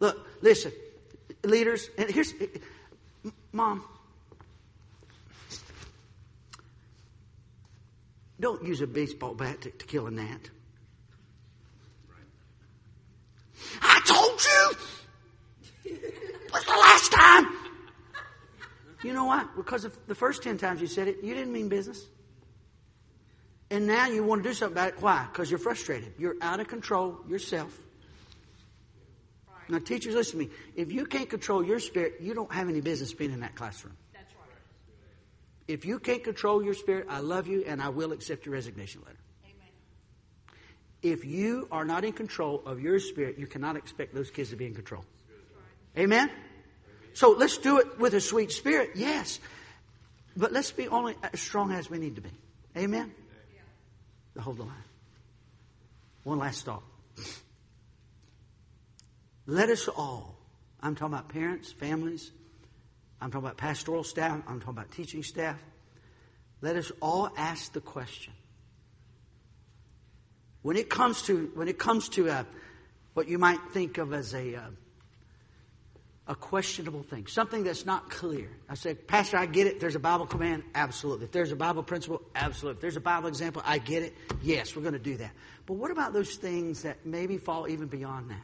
[0.00, 0.72] Look, listen,
[1.42, 2.34] leaders, and here's,
[3.52, 3.84] mom,
[8.40, 10.50] Don't use a baseball bat to, to kill a gnat.
[13.80, 15.98] I told you!
[16.50, 17.46] What's the last time?
[19.02, 19.54] You know what?
[19.56, 22.04] Because of the first 10 times you said it, you didn't mean business.
[23.70, 25.02] And now you want to do something about it.
[25.02, 25.26] Why?
[25.30, 26.14] Because you're frustrated.
[26.18, 27.76] You're out of control yourself.
[29.68, 30.52] Now, teachers, listen to me.
[30.76, 33.96] If you can't control your spirit, you don't have any business being in that classroom.
[35.66, 39.00] If you can't control your spirit, I love you and I will accept your resignation
[39.04, 39.18] letter.
[39.44, 39.68] Amen.
[41.02, 44.56] If you are not in control of your spirit, you cannot expect those kids to
[44.56, 45.04] be in control.
[45.96, 46.30] Amen?
[47.14, 49.40] So let's do it with a sweet spirit, yes.
[50.36, 52.30] But let's be only as strong as we need to be.
[52.76, 53.12] Amen?
[54.34, 54.74] To hold the line.
[56.24, 56.82] One last thought.
[59.46, 60.36] Let us all,
[60.80, 62.32] I'm talking about parents, families,
[63.24, 64.42] I'm talking about pastoral staff.
[64.46, 65.58] I'm talking about teaching staff.
[66.60, 68.34] Let us all ask the question.
[70.60, 72.44] When it comes to, when it comes to a, uh,
[73.14, 74.60] what you might think of as a, uh,
[76.28, 78.50] a questionable thing, something that's not clear.
[78.68, 79.80] I say, Pastor, I get it.
[79.80, 80.62] There's a Bible command.
[80.74, 81.24] Absolutely.
[81.24, 82.76] If there's a Bible principle, absolutely.
[82.76, 84.14] If there's a Bible example, I get it.
[84.42, 85.32] Yes, we're going to do that.
[85.64, 88.42] But what about those things that maybe fall even beyond that?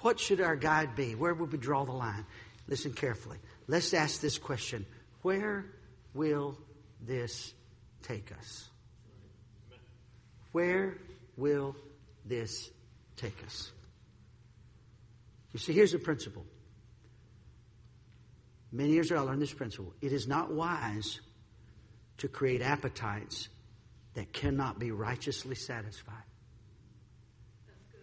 [0.00, 1.14] What should our guide be?
[1.14, 2.26] Where would we draw the line?
[2.68, 3.38] Listen carefully.
[3.68, 4.86] Let's ask this question
[5.22, 5.66] Where
[6.14, 6.58] will
[7.04, 7.52] this
[8.02, 8.68] take us?
[10.52, 10.96] Where
[11.36, 11.76] will
[12.24, 12.70] this
[13.16, 13.72] take us?
[15.52, 16.44] You see, here's the principle.
[18.72, 19.94] Many years ago, I learned this principle.
[20.00, 21.20] It is not wise
[22.18, 23.48] to create appetites
[24.14, 26.14] that cannot be righteously satisfied.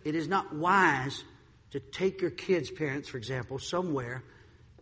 [0.04, 1.24] It is not wise
[1.72, 4.24] to take your kids' parents, for example, somewhere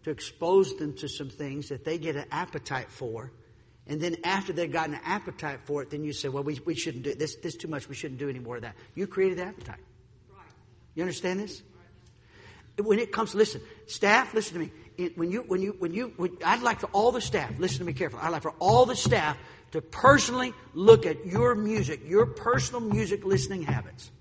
[0.04, 3.32] to expose them to some things that they get an appetite for
[3.88, 6.76] And then after they've gotten an appetite for it, then you say, well, we, we
[6.76, 7.36] shouldn't do this.
[7.36, 7.90] This is too much.
[7.90, 8.76] We shouldn't do any more of that.
[8.96, 9.80] You created the appetite.
[10.96, 11.62] You understand this?
[12.78, 15.10] When it comes, listen, staff, listen to me.
[15.16, 17.86] When you, when you, when you, when, I'd like for all the staff, listen to
[17.86, 18.22] me carefully.
[18.24, 19.38] I'd like for all the staff
[19.72, 24.12] to personally look at your music, your personal music listening habits,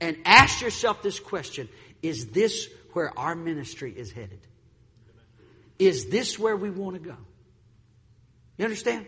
[0.00, 1.68] and ask yourself this question
[2.02, 4.40] Is this where our ministry is headed?
[5.78, 7.14] Is this where we want to go?
[8.56, 9.04] You understand?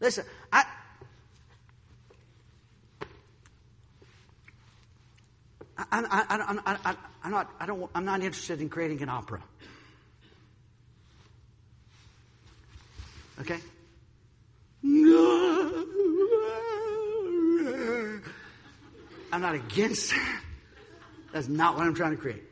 [0.00, 0.64] Listen, I.
[5.76, 9.42] I, I, I, I, I'm not, I don't, I'm not interested in creating an opera.
[13.40, 13.58] Okay?
[19.30, 20.45] I'm not against that.
[21.36, 22.42] That's not what I'm trying to create.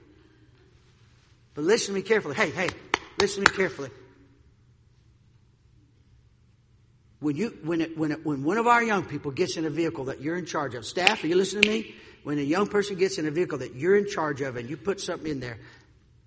[1.54, 2.34] But listen to me carefully.
[2.34, 2.68] Hey, hey,
[3.18, 3.88] listen to me carefully.
[7.18, 9.70] When you, when it, when it, when one of our young people gets in a
[9.70, 11.94] vehicle that you're in charge of, staff, are you listening to me?
[12.24, 14.76] When a young person gets in a vehicle that you're in charge of and you
[14.76, 15.56] put something in there,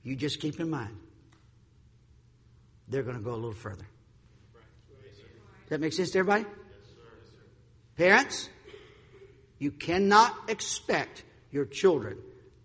[0.02, 0.98] you just keep in mind
[2.88, 3.86] they're going to go a little further.
[4.56, 6.46] Does that make sense to everybody?
[7.98, 8.50] Parents,
[9.60, 12.18] you cannot expect your children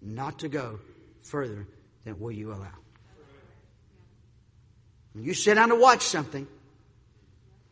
[0.03, 0.81] not to go
[1.23, 1.67] further
[2.05, 2.73] than will you allow.
[5.13, 6.47] When you sit down to watch something,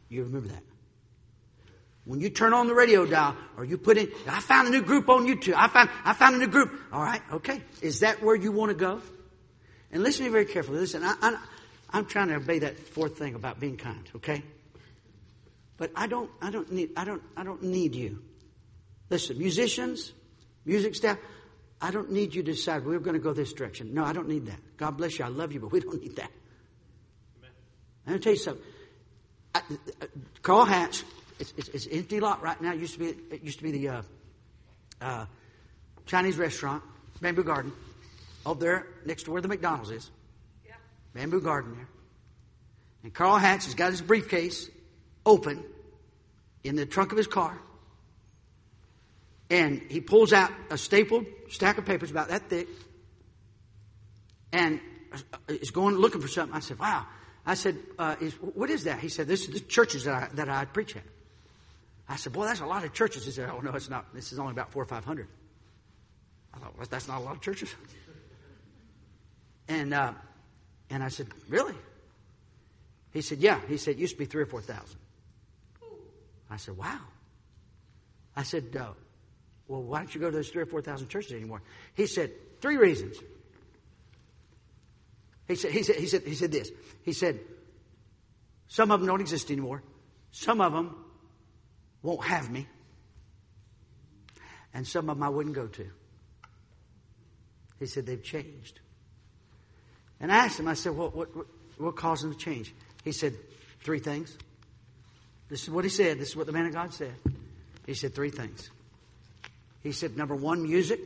[0.09, 0.63] you remember that.
[2.05, 4.83] When you turn on the radio dial or you put in, I found a new
[4.83, 5.55] group on YouTube.
[5.55, 6.73] I found, I found a new group.
[6.93, 7.63] All right, okay.
[7.83, 9.01] Is that where you want to go?
[9.93, 10.79] And listen to me very carefully.
[10.79, 11.39] Listen, I, I,
[11.91, 14.43] I'm trying to obey that fourth thing about being kind, okay?
[15.77, 18.23] But I don't, I don't need, I don't, I don't need you.
[19.09, 20.13] Listen, musicians,
[20.65, 21.19] music staff,
[21.83, 23.95] I don't need you to decide we're going to go this direction.
[23.95, 24.59] No, I don't need that.
[24.77, 25.25] God bless you.
[25.25, 26.31] I love you, but we don't need that.
[27.39, 27.51] Amen.
[28.07, 28.65] I'm going to tell you something.
[29.55, 30.07] I, uh,
[30.43, 31.05] Carl Hatch,
[31.39, 32.73] it's, it's, it's, empty lot right now.
[32.73, 34.03] It used to be, it used to be the uh,
[35.01, 35.27] uh,
[36.07, 36.83] Chinese restaurant,
[37.21, 37.73] Bamboo Garden,
[38.45, 40.11] up there next to where the McDonald's is.
[40.67, 40.75] Yeah.
[41.15, 41.89] Bamboo Garden there.
[43.03, 44.69] And Carl Hatch has got his briefcase
[45.25, 45.65] open
[46.63, 47.59] in the trunk of his car.
[49.51, 52.69] And he pulls out a stapled stack of papers about that thick
[54.53, 54.81] and
[55.49, 56.57] is going looking for something.
[56.57, 57.05] I said, wow.
[57.45, 59.01] I said, uh, is, what is that?
[59.01, 61.03] He said, this is the churches that I, that I preach at.
[62.09, 63.25] I said, boy, that's a lot of churches.
[63.25, 64.15] He said, oh, no, it's not.
[64.15, 65.27] This is only about four or five hundred.
[66.55, 67.75] I thought, well, that's not a lot of churches.
[69.69, 70.13] And, uh,
[70.91, 71.75] and I said, really?
[73.13, 73.61] He said, yeah.
[73.69, 74.99] He said, it used to be three or four thousand.
[76.49, 77.01] I said, wow.
[78.37, 78.91] I said, uh,
[79.71, 81.63] well, why don't you go to those three or four thousand churches anymore?
[81.95, 83.17] He said, three reasons.
[85.47, 86.73] He said, he said, he said, he said this.
[87.05, 87.39] He said,
[88.67, 89.85] some of them don't exist anymore.
[90.33, 90.97] Some of them
[92.03, 92.67] won't have me.
[94.75, 95.87] And some of them I wouldn't go to.
[97.79, 98.81] He said, they've changed.
[100.19, 101.29] And I asked him, I said, what, what,
[101.79, 102.75] what caused them to change?
[103.05, 103.35] He said,
[103.85, 104.37] three things.
[105.49, 106.19] This is what he said.
[106.19, 107.15] This is what the man of God said.
[107.87, 108.69] He said three things.
[109.83, 111.01] He said, number one, music.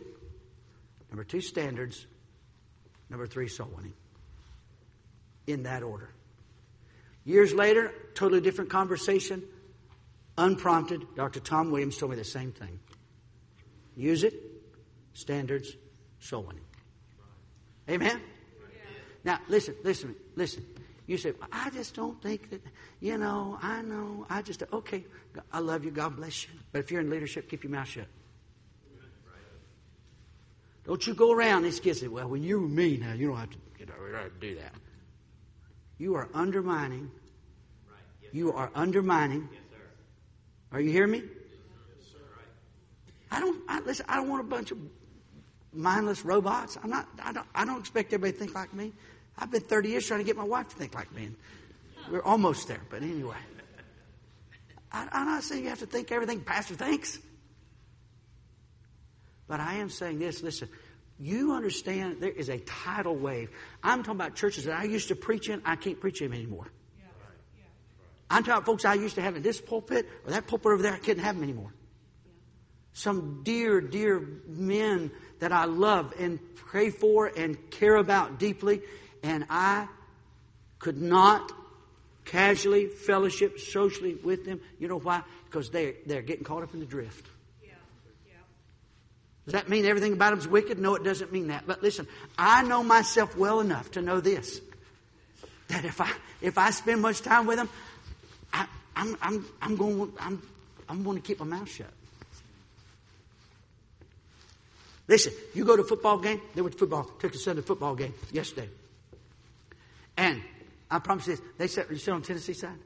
[1.10, 2.06] Number two, standards.
[3.08, 3.94] Number three, soul winning.
[5.46, 6.10] In that order.
[7.24, 9.42] Years later, totally different conversation.
[10.36, 11.40] Unprompted, Dr.
[11.40, 12.80] Tom Williams told me the same thing.
[13.96, 14.34] Music,
[15.12, 15.76] standards,
[16.18, 16.64] soul winning.
[17.88, 18.20] Amen?
[19.22, 20.64] Now, listen, listen, listen.
[21.06, 22.62] You say, I just don't think that,
[23.00, 25.04] you know, I know, I just, okay,
[25.52, 26.50] I love you, God bless you.
[26.72, 28.06] But if you're in leadership, keep your mouth shut.
[30.86, 33.50] Don't you go around these kids say, well, when you're me now, you don't have
[33.50, 34.72] to, you know, have to do that.
[35.98, 37.10] You are undermining.
[38.32, 39.48] You are undermining.
[40.72, 41.22] Are you hearing me?
[43.30, 44.78] I don't, I, listen, I don't want a bunch of
[45.72, 46.78] mindless robots.
[46.82, 48.92] I'm not, I don't, I don't expect everybody to think like me.
[49.38, 51.24] I've been 30 years trying to get my wife to think like me.
[51.26, 51.36] And
[52.10, 53.36] We're almost there, but anyway.
[54.92, 57.18] I, I'm not saying you have to think everything Pastor thinks.
[59.46, 60.68] But I am saying this listen,
[61.18, 63.50] you understand there is a tidal wave.
[63.82, 66.66] I'm talking about churches that I used to preach in, I can't preach in anymore.
[68.30, 70.82] I'm talking about folks I used to have in this pulpit or that pulpit over
[70.82, 71.72] there, I couldn't have them anymore.
[72.92, 78.82] Some dear, dear men that I love and pray for and care about deeply
[79.22, 79.88] and I
[80.78, 81.52] could not
[82.24, 84.60] casually fellowship socially with them.
[84.78, 85.22] You know why?
[85.44, 87.26] Because they're, they're getting caught up in the drift.
[89.44, 90.78] Does that mean everything about them's wicked?
[90.78, 91.66] No, it doesn't mean that.
[91.66, 92.06] But listen,
[92.38, 94.60] I know myself well enough to know this.
[95.68, 97.68] that if I if I spend much time with them,
[98.52, 98.66] I,
[98.96, 100.42] I'm I'm I'm going I'm
[100.88, 101.92] I'm going to keep my mouth shut.
[105.06, 106.40] Listen, you go to a football game.
[106.54, 107.04] They went to football.
[107.18, 108.70] Took a to football game yesterday,
[110.16, 110.40] and
[110.90, 111.90] I promise you this: they sit.
[111.90, 112.78] You sit on Tennessee side.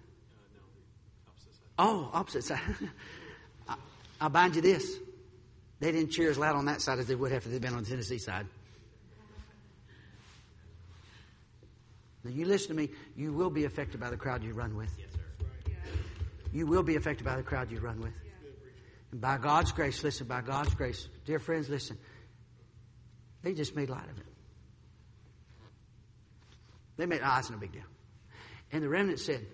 [1.79, 2.61] Oh, opposite side.
[3.69, 3.77] I,
[4.21, 4.99] I'll bind you this.
[5.81, 7.75] They didn't cheer as loud on that side as they would have if they'd been
[7.75, 8.47] on the Tennessee side.
[12.25, 14.91] Now, you listen to me, you will be affected by the crowd you run with.
[16.53, 18.15] You will be affected by the crowd you run with.
[19.13, 21.97] And by God's grace, listen, by God's grace, dear friends, listen,
[23.43, 24.27] they just made light of it.
[26.97, 27.83] They made, oh, it's no big deal.
[28.73, 29.47] And the remnant said,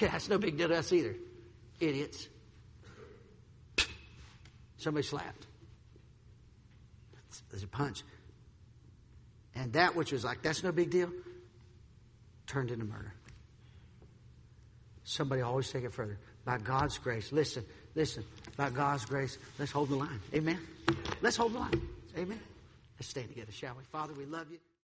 [0.00, 1.16] yeah, it's no big deal to us either.
[1.80, 2.28] Idiots.
[4.76, 5.46] Somebody slapped.
[7.52, 8.02] There's a punch.
[9.54, 11.10] And that which was like, that's no big deal,
[12.46, 13.12] turned into murder.
[15.04, 16.18] Somebody always take it further.
[16.44, 18.24] By God's grace, listen, listen,
[18.56, 20.20] by God's grace, let's hold the line.
[20.34, 20.58] Amen.
[21.20, 21.82] Let's hold the line.
[22.16, 22.40] Amen.
[22.98, 23.84] Let's stay together, shall we?
[23.84, 24.58] Father, we love you.